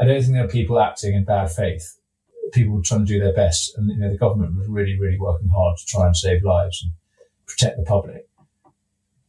[0.00, 1.98] I don't think there are people acting in bad faith.
[2.52, 5.48] People trying to do their best, and you know the government was really, really working
[5.48, 6.92] hard to try and save lives and
[7.46, 8.28] protect the public.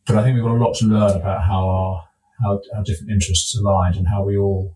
[0.06, 2.08] But I think we've got a lot to learn about how our
[2.42, 4.76] how, how different interests aligned and how we all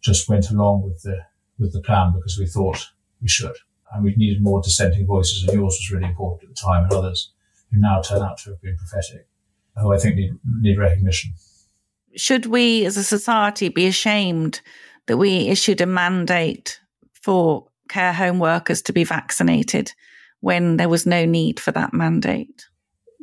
[0.00, 1.18] just went along with the
[1.58, 2.88] with the plan because we thought
[3.20, 3.54] we should,
[3.92, 6.92] and we needed more dissenting voices, and yours was really important at the time, and
[6.92, 7.32] others
[7.70, 9.26] who now turn out to have been prophetic,
[9.78, 11.34] who I think need need recognition
[12.16, 14.60] should we as a society be ashamed
[15.06, 16.80] that we issued a mandate
[17.12, 19.92] for care home workers to be vaccinated
[20.40, 22.66] when there was no need for that mandate?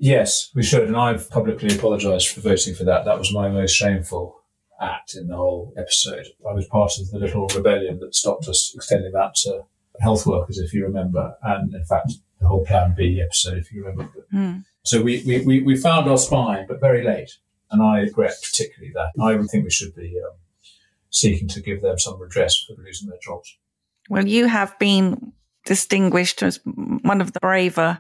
[0.02, 0.88] Yes, we should.
[0.88, 3.04] And I've publicly apologised for voting for that.
[3.04, 4.42] That was my most shameful
[4.82, 6.26] act in the whole episode.
[6.50, 9.64] I was part of the little rebellion that stopped us extending that to
[10.00, 11.36] health workers, if you remember.
[11.44, 14.26] And in fact, the whole Plan B episode, if you remember.
[14.34, 14.64] Mm.
[14.84, 17.38] So we, we, we, we found our spine, but very late.
[17.70, 19.12] And I regret particularly that.
[19.22, 20.38] I would think we should be um,
[21.10, 23.58] seeking to give them some redress for losing their jobs.
[24.10, 25.34] Well, you have been
[25.66, 28.00] distinguished as one of the braver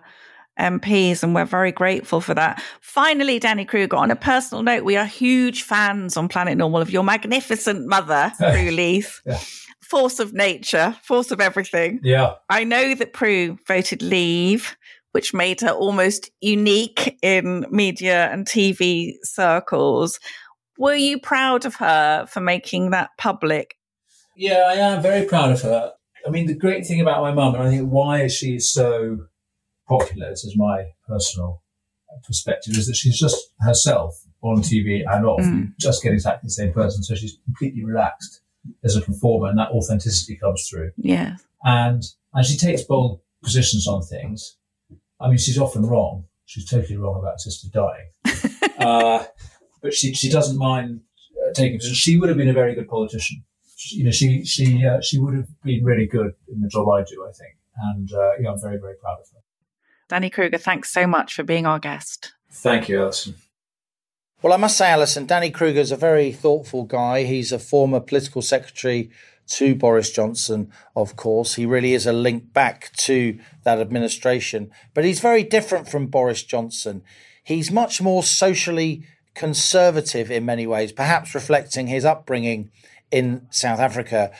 [0.59, 2.61] MPs, and we're very grateful for that.
[2.81, 6.91] Finally, Danny Kruger, on a personal note, we are huge fans on Planet Normal of
[6.91, 9.21] your magnificent mother, Prue Leith.
[9.25, 9.39] yeah.
[9.81, 11.99] Force of nature, force of everything.
[12.03, 12.35] Yeah.
[12.47, 14.77] I know that Prue voted leave
[15.11, 20.19] which made her almost unique in media and TV circles.
[20.77, 23.75] Were you proud of her for making that public?
[24.35, 25.91] Yeah, I am very proud of her.
[26.25, 29.17] I mean, the great thing about my mum, and I think why is she so
[29.89, 31.61] popular, this is my personal
[32.25, 35.73] perspective, is that she's just herself on TV and off, mm.
[35.79, 37.03] just getting exactly the same person.
[37.03, 38.41] So she's completely relaxed
[38.83, 40.91] as a performer, and that authenticity comes through.
[40.97, 41.35] Yeah.
[41.63, 44.55] And and she takes bold positions on things.
[45.19, 46.25] I mean, she's often wrong.
[46.45, 48.09] She's totally wrong about sister dying.
[48.79, 49.25] uh,
[49.81, 51.01] but she, she doesn't mind
[51.45, 53.43] uh, taking She would have been a very good politician.
[53.75, 56.87] She, you know, she, she, uh, she would have been really good in the job
[56.89, 57.55] I do, I think.
[57.77, 59.39] And, uh, yeah, I'm very, very proud of her.
[60.09, 62.33] Danny Kruger, thanks so much for being our guest.
[62.51, 63.35] Thank you, Allison.
[64.41, 67.23] Well, I must say, Allison, Danny Kruger is a very thoughtful guy.
[67.23, 69.11] He's a former political secretary
[69.49, 71.55] to Boris Johnson, of course.
[71.55, 74.71] He really is a link back to that administration.
[74.93, 77.03] But he's very different from Boris Johnson.
[77.43, 79.05] He's much more socially
[79.35, 82.71] conservative in many ways, perhaps reflecting his upbringing
[83.11, 84.31] in South Africa.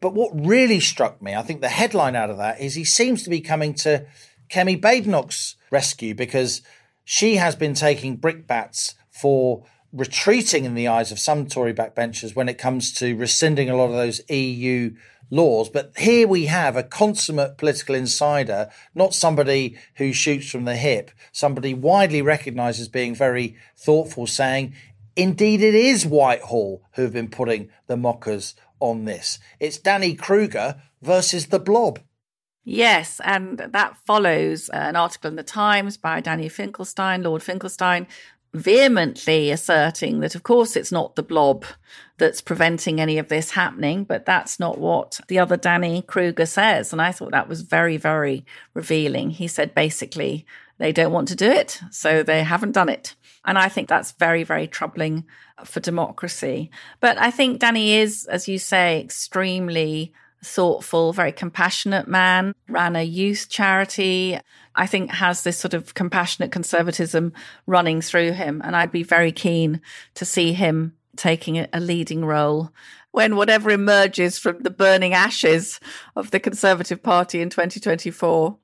[0.00, 3.22] But what really struck me, I think the headline out of that is he seems
[3.22, 4.06] to be coming to
[4.50, 6.62] Kemi Badenoch's rescue because
[7.04, 12.48] she has been taking brickbats for retreating in the eyes of some Tory backbenchers when
[12.48, 14.94] it comes to rescinding a lot of those EU
[15.30, 15.68] laws.
[15.68, 21.10] But here we have a consummate political insider, not somebody who shoots from the hip,
[21.32, 24.74] somebody widely recognised as being very thoughtful, saying,
[25.16, 29.38] indeed, it is Whitehall who have been putting the mockers on this.
[29.60, 32.00] It's Danny Kruger versus the blob.
[32.64, 38.06] Yes, and that follows uh, an article in the Times by Danny Finkelstein, Lord Finkelstein,
[38.54, 41.66] vehemently asserting that, of course, it's not the blob
[42.16, 46.92] that's preventing any of this happening, but that's not what the other Danny Kruger says.
[46.92, 49.30] And I thought that was very, very revealing.
[49.30, 50.46] He said basically
[50.78, 53.14] they don't want to do it, so they haven't done it.
[53.44, 55.24] And I think that's very, very troubling
[55.64, 56.70] for democracy.
[57.00, 60.12] But I think Danny is, as you say, extremely
[60.44, 64.38] thoughtful, very compassionate man, ran a youth charity.
[64.76, 67.32] I think has this sort of compassionate conservatism
[67.66, 68.60] running through him.
[68.64, 69.80] And I'd be very keen
[70.14, 72.72] to see him taking a leading role
[73.12, 75.78] when whatever emerges from the burning ashes
[76.16, 78.58] of the Conservative Party in 2024.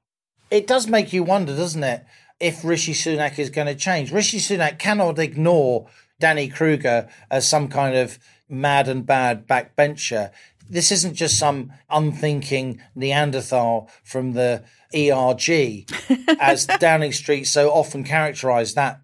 [0.50, 2.04] It does make you wonder, doesn't it,
[2.40, 4.10] if Rishi Sunak is going to change.
[4.10, 5.86] Rishi Sunak cannot ignore
[6.18, 8.18] Danny Kruger as some kind of
[8.48, 10.32] mad and bad backbencher
[10.70, 14.64] this isn't just some unthinking Neanderthal from the
[14.94, 15.90] ERG,
[16.40, 19.00] as Downing Street so often characterised that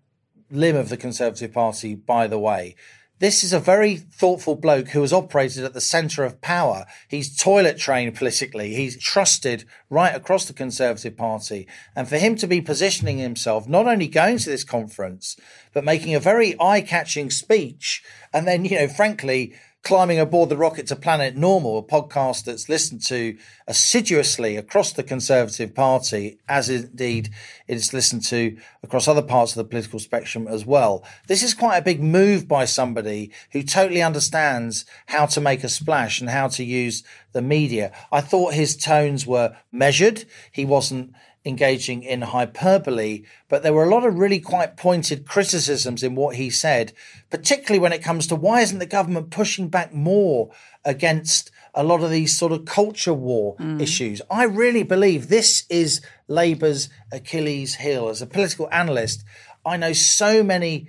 [0.51, 2.77] limb of the Conservative Party, by the way.
[3.19, 6.85] This is a very thoughtful bloke who has operated at the centre of power.
[7.09, 8.75] He's toilet trained politically.
[8.75, 11.67] He's trusted right across the Conservative Party.
[11.95, 15.35] And for him to be positioning himself, not only going to this conference,
[15.73, 18.05] but making a very eye catching speech,
[18.35, 19.55] and then, you know, frankly,
[19.87, 25.05] climbing aboard the rocket to Planet Normal, a podcast that's listened to assiduously across the
[25.05, 27.31] Conservative Party, as indeed
[27.69, 31.05] it's listened to across other parts of the political spectrum as well.
[31.29, 35.69] This is quite a big move by somebody who totally understands how to make a
[35.69, 37.93] splash and how to use the media.
[38.11, 40.25] I thought his tones were measured.
[40.51, 41.15] He wasn't
[41.47, 46.35] engaging in hyperbole, but there were a lot of really quite pointed criticisms in what
[46.35, 46.93] he said,
[47.31, 50.51] particularly when it comes to why isn't the government pushing back more
[50.85, 53.81] against a lot of these sort of culture war mm.
[53.81, 54.21] issues.
[54.29, 58.09] I really believe this is Labour's Achilles heel.
[58.09, 59.25] As a political analyst,
[59.65, 60.89] I know so many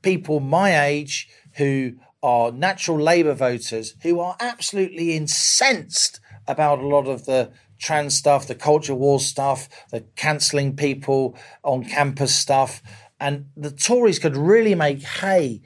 [0.00, 7.06] people my age who are natural Labour voters who are absolutely incensed about a lot
[7.06, 12.82] of the trans stuff, the culture war stuff, the cancelling people on campus stuff.
[13.20, 15.62] And the Tories could really make hay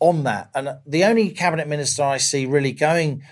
[0.00, 0.50] on that.
[0.54, 3.22] And the only cabinet minister I see really going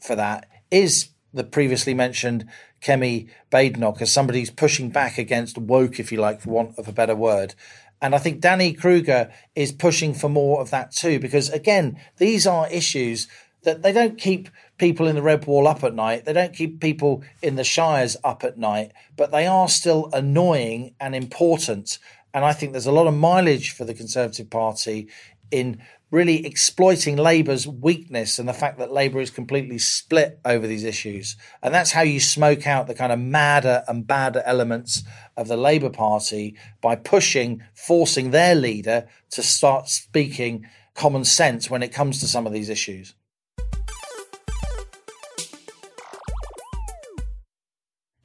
[0.00, 2.46] for that is the previously mentioned
[2.82, 6.88] Kemi Badenoch as somebody who's pushing back against woke, if you like, for want of
[6.88, 7.54] a better word.
[8.00, 12.46] And I think Danny Kruger is pushing for more of that too, because again, these
[12.46, 13.28] are issues
[13.62, 14.48] that they don't keep
[14.78, 16.24] people in the Red Wall up at night.
[16.24, 20.94] They don't keep people in the Shires up at night, but they are still annoying
[21.00, 21.98] and important.
[22.34, 25.08] And I think there's a lot of mileage for the Conservative Party
[25.50, 30.84] in really exploiting Labour's weakness and the fact that Labour is completely split over these
[30.84, 31.36] issues.
[31.62, 35.02] And that's how you smoke out the kind of madder and badder elements
[35.36, 41.82] of the Labour Party by pushing, forcing their leader to start speaking common sense when
[41.82, 43.14] it comes to some of these issues.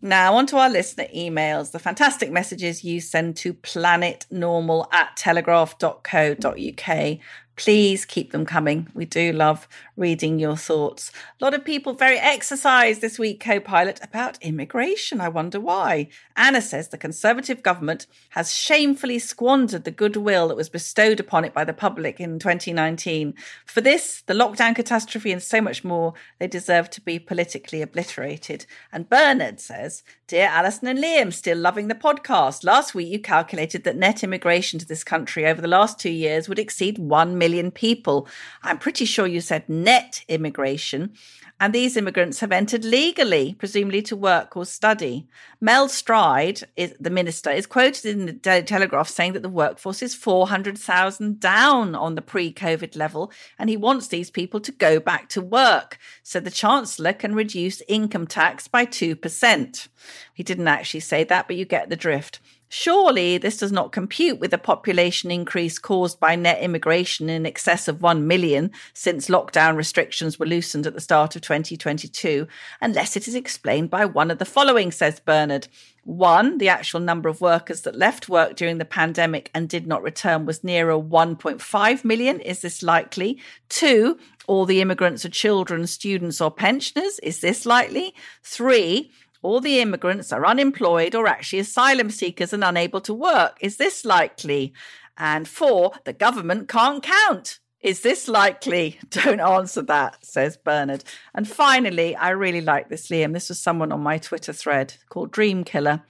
[0.01, 7.17] Now, on to our listener emails, the fantastic messages you send to planetnormal at telegraph.co.uk.
[7.55, 8.87] Please keep them coming.
[8.93, 9.67] We do love
[9.97, 11.11] reading your thoughts.
[11.41, 15.19] A lot of people very exercised this week, co pilot, about immigration.
[15.19, 16.07] I wonder why.
[16.37, 21.53] Anna says the Conservative government has shamefully squandered the goodwill that was bestowed upon it
[21.53, 23.33] by the public in 2019.
[23.65, 28.65] For this, the lockdown catastrophe, and so much more, they deserve to be politically obliterated.
[28.93, 32.63] And Bernard says, Dear Allison and Liam, still loving the podcast.
[32.63, 36.47] Last week, you calculated that net immigration to this country over the last two years
[36.47, 38.27] would exceed 1 million people.
[38.61, 41.13] I'm pretty sure you said net immigration.
[41.61, 45.27] And these immigrants have entered legally, presumably to work or study.
[45.59, 50.03] Mel Stride, is, the minister, is quoted in the Daily Telegraph saying that the workforce
[50.03, 54.99] is 400,000 down on the pre COVID level, and he wants these people to go
[54.99, 59.87] back to work so the Chancellor can reduce income tax by 2%.
[60.33, 62.39] He didn't actually say that, but you get the drift.
[62.69, 67.87] Surely this does not compute with the population increase caused by net immigration in excess
[67.87, 72.47] of 1 million since lockdown restrictions were loosened at the start of 2022,
[72.81, 75.67] unless it is explained by one of the following, says Bernard.
[76.03, 80.01] One, the actual number of workers that left work during the pandemic and did not
[80.01, 82.39] return was nearer 1.5 million.
[82.39, 83.39] Is this likely?
[83.67, 87.19] Two, all the immigrants are children, students, or pensioners.
[87.19, 88.15] Is this likely?
[88.41, 89.11] Three,
[89.47, 93.57] all the immigrants are unemployed or actually asylum seekers and unable to work.
[93.61, 94.73] Is this likely?
[95.17, 97.59] And four, the government can't count.
[97.79, 98.99] Is this likely?
[99.09, 101.05] Don't answer that, says Bernard.
[101.33, 103.31] And finally, I really like this, Liam.
[103.31, 106.03] This was someone on my Twitter thread called Dream Killer.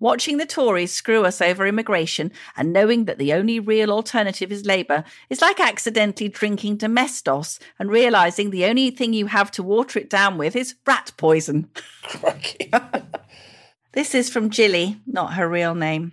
[0.00, 4.64] Watching the Tories screw us over immigration and knowing that the only real alternative is
[4.64, 9.98] Labour is like accidentally drinking domestos and realising the only thing you have to water
[9.98, 11.70] it down with is rat poison.
[13.92, 16.12] this is from Jilly, not her real name.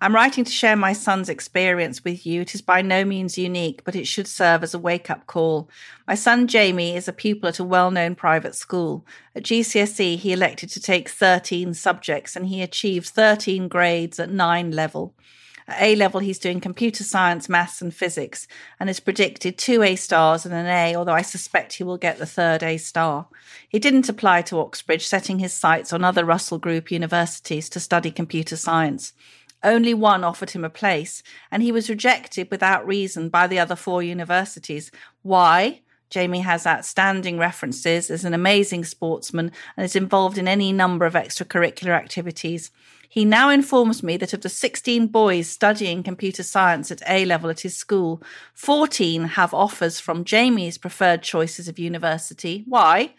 [0.00, 2.42] I'm writing to share my son's experience with you.
[2.42, 5.68] It is by no means unique, but it should serve as a wake up call.
[6.06, 9.06] My son Jamie is a pupil at a well known private school.
[9.34, 14.70] At GCSE, he elected to take 13 subjects and he achieved 13 grades at 9
[14.72, 15.14] level.
[15.66, 18.46] At A level, he's doing computer science, maths, and physics,
[18.78, 22.18] and has predicted two A stars and an A, although I suspect he will get
[22.18, 23.28] the third A star.
[23.66, 28.10] He didn't apply to Oxbridge, setting his sights on other Russell Group universities to study
[28.10, 29.14] computer science.
[29.64, 33.74] Only one offered him a place, and he was rejected without reason by the other
[33.74, 34.90] four universities.
[35.22, 35.80] Why?
[36.10, 41.14] Jamie has outstanding references, is an amazing sportsman, and is involved in any number of
[41.14, 42.70] extracurricular activities.
[43.08, 47.48] He now informs me that of the 16 boys studying computer science at A level
[47.48, 48.22] at his school,
[48.54, 52.64] 14 have offers from Jamie's preferred choices of university.
[52.66, 53.14] Why?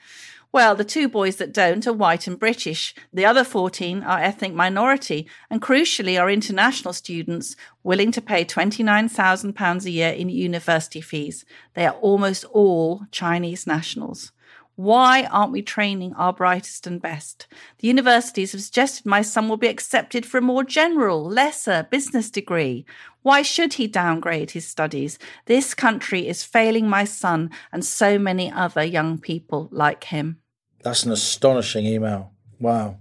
[0.55, 2.95] Well, the two boys that don't are white and British.
[3.11, 9.85] The other 14 are ethnic minority, and crucially, are international students willing to pay £29,000
[9.85, 11.43] a year in university fees.
[11.73, 14.31] They are almost all Chinese nationals.
[14.77, 17.47] Why aren't we training our brightest and best?
[17.79, 22.29] The universities have suggested my son will be accepted for a more general, lesser business
[22.29, 22.85] degree.
[23.23, 25.19] Why should he downgrade his studies?
[25.47, 30.39] This country is failing my son and so many other young people like him.
[30.85, 32.31] That's an astonishing email.
[32.59, 32.99] Wow.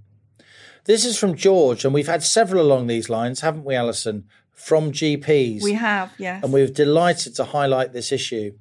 [0.87, 4.24] This is from George, and we've had several along these lines, haven't we, Allison?
[4.53, 5.62] From GPs.
[5.62, 6.43] We have, yes.
[6.43, 8.57] and we're delighted to highlight this issue.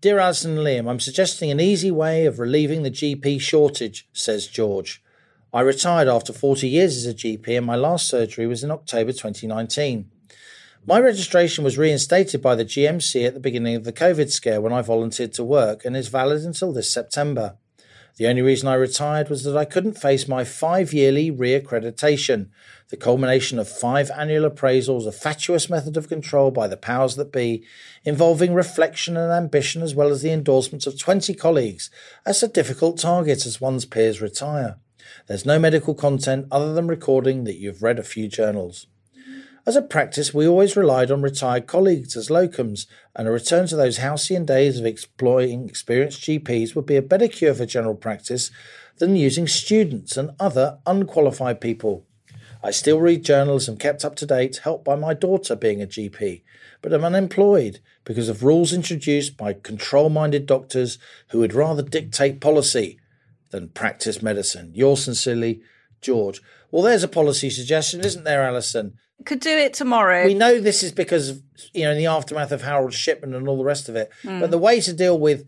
[0.00, 4.48] Dear Allison and Liam, I'm suggesting an easy way of relieving the GP shortage, says
[4.48, 5.00] George.
[5.52, 9.12] I retired after 40 years as a GP, and my last surgery was in October
[9.12, 10.10] 2019.
[10.84, 14.72] My registration was reinstated by the GMC at the beginning of the COVID scare when
[14.72, 17.58] I volunteered to work and is valid until this September.
[18.16, 22.48] The only reason I retired was that I couldn't face my five yearly re-accreditation,
[22.90, 27.32] the culmination of five annual appraisals, a fatuous method of control by the powers that
[27.32, 27.64] be,
[28.04, 31.90] involving reflection and ambition as well as the endorsements of 20 colleagues,
[32.24, 34.76] as a difficult target as one's peers retire.
[35.26, 38.86] There's no medical content other than recording that you've read a few journals.
[39.66, 42.86] As a practice, we always relied on retired colleagues as locums,
[43.16, 47.28] and a return to those halcyon days of exploiting experienced GPs would be a better
[47.28, 48.50] cure for general practice
[48.98, 52.04] than using students and other unqualified people.
[52.62, 55.86] I still read journals and kept up to date, helped by my daughter being a
[55.86, 56.42] GP,
[56.82, 60.98] but am unemployed because of rules introduced by control minded doctors
[61.28, 63.00] who would rather dictate policy
[63.50, 64.72] than practice medicine.
[64.74, 65.62] Yours sincerely,
[66.02, 66.42] George.
[66.70, 68.98] Well, there's a policy suggestion, isn't there, Allison?
[69.24, 70.26] Could do it tomorrow.
[70.26, 71.42] We know this is because of,
[71.72, 74.10] you know, in the aftermath of Harold Shipman and all the rest of it.
[74.22, 74.40] Hmm.
[74.40, 75.46] But the way to deal with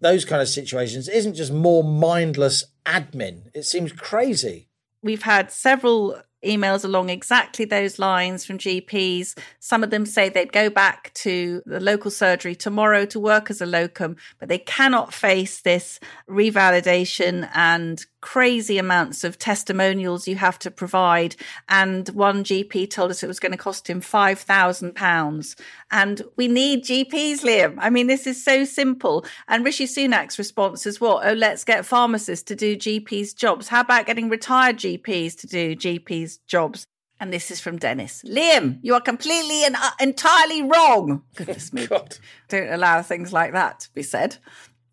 [0.00, 3.44] those kind of situations isn't just more mindless admin.
[3.54, 4.68] It seems crazy.
[5.02, 9.38] We've had several emails along exactly those lines from GPs.
[9.60, 13.60] Some of them say they'd go back to the local surgery tomorrow to work as
[13.60, 20.58] a locum, but they cannot face this revalidation and crazy amounts of testimonials you have
[20.60, 21.36] to provide.
[21.68, 25.60] And one GP told us it was going to cost him £5,000.
[25.90, 27.76] And we need GPs, Liam.
[27.78, 29.26] I mean, this is so simple.
[29.48, 31.26] And Rishi Sunak's response is what?
[31.26, 33.68] Oh, let's get pharmacists to do GPs' jobs.
[33.68, 36.86] How about getting retired GPs to do GPs' jobs?
[37.20, 38.24] And this is from Dennis.
[38.26, 41.22] Liam, you are completely and uh, entirely wrong.
[41.36, 41.86] Goodness me.
[41.86, 42.18] God.
[42.48, 44.38] Don't allow things like that to be said.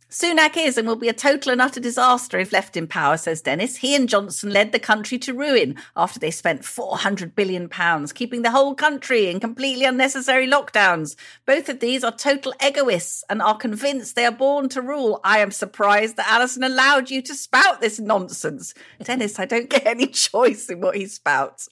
[0.09, 3.43] Sunak is and will be a total and utter disaster if left in power, says
[3.43, 3.75] Dennis.
[3.75, 7.69] He and Johnson led the country to ruin after they spent £400 billion
[8.15, 11.15] keeping the whole country in completely unnecessary lockdowns.
[11.45, 15.21] Both of these are total egoists and are convinced they are born to rule.
[15.23, 18.73] I am surprised that Allison allowed you to spout this nonsense.
[19.03, 21.69] Dennis, I don't get any choice in what he spouts.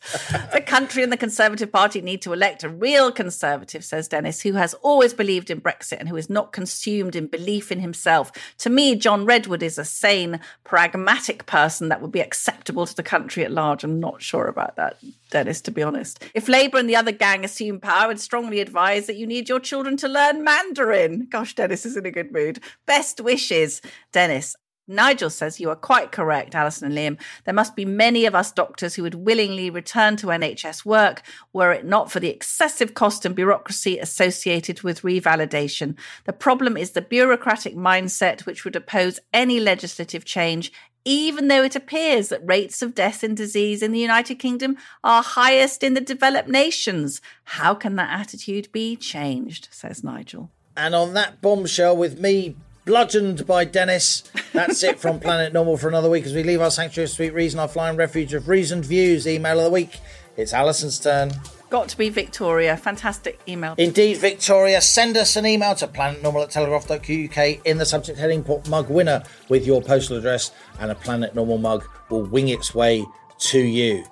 [0.53, 4.53] the country and the Conservative Party need to elect a real Conservative, says Dennis, who
[4.53, 8.26] has always believed in Brexit and who is not consumed in belief in himself.
[8.59, 13.03] To me, John Redwood is a sane, pragmatic person that would be acceptable to the
[13.03, 13.83] country at large.
[13.83, 14.97] I'm not sure about that,
[15.29, 16.23] Dennis, to be honest.
[16.33, 19.49] If Labour and the other gang assume power, I would strongly advise that you need
[19.49, 21.27] your children to learn Mandarin.
[21.29, 22.59] Gosh, Dennis is in a good mood.
[22.85, 24.55] Best wishes, Dennis.
[24.87, 27.21] Nigel says you are quite correct, Allison and Liam.
[27.43, 31.21] There must be many of us doctors who would willingly return to NHS work
[31.51, 35.95] were it not for the excessive cost and bureaucracy associated with revalidation.
[36.23, 40.71] The problem is the bureaucratic mindset which would oppose any legislative change,
[41.03, 45.23] even though it appears that rates of death in disease in the United Kingdom are
[45.23, 47.21] highest in the developed nations.
[47.43, 49.67] How can that attitude be changed?
[49.71, 50.49] says Nigel.
[50.75, 52.55] And on that bombshell, with me
[52.87, 54.23] bludgeoned by Dennis,
[54.53, 57.33] that's it from Planet Normal for another week as we leave our sanctuary of sweet
[57.33, 59.27] reason, our flying refuge of reasoned views.
[59.27, 59.99] Email of the week.
[60.37, 61.31] It's Allison's turn.
[61.69, 62.77] Got to be Victoria.
[62.77, 63.75] Fantastic email.
[63.77, 68.69] Indeed, Victoria, send us an email to planetnormal at telegraph.co.uk in the subject heading put
[68.69, 73.05] mug winner with your postal address, and a Planet Normal mug will wing its way
[73.39, 74.05] to you.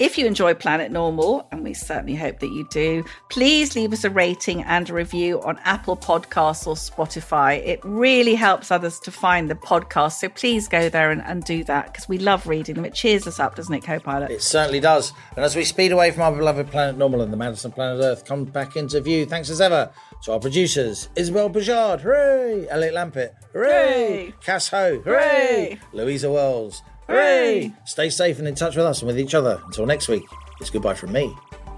[0.00, 4.02] If you enjoy Planet Normal, and we certainly hope that you do, please leave us
[4.02, 7.64] a rating and a review on Apple Podcasts or Spotify.
[7.64, 10.14] It really helps others to find the podcast.
[10.14, 12.84] So please go there and, and do that because we love reading them.
[12.84, 14.32] It cheers us up, doesn't it, Co Pilot?
[14.32, 15.12] It certainly does.
[15.36, 18.24] And as we speed away from our beloved planet Normal and the Madison planet Earth
[18.24, 19.92] comes back into view, thanks as ever
[20.24, 22.66] to our producers, Isabel Bajard, hooray!
[22.68, 24.24] Elliot Lampett, hooray!
[24.32, 24.34] Hooray!
[24.40, 25.78] Cass Ho, hooray!
[25.78, 25.80] Hooray!
[25.92, 27.72] Louisa Wells, Hooray!
[27.84, 29.60] Stay safe and in touch with us and with each other.
[29.66, 30.24] Until next week,
[30.60, 31.34] it's goodbye from me.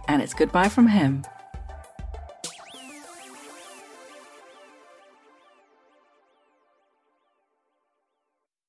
[0.09, 1.25] And it's goodbye from him.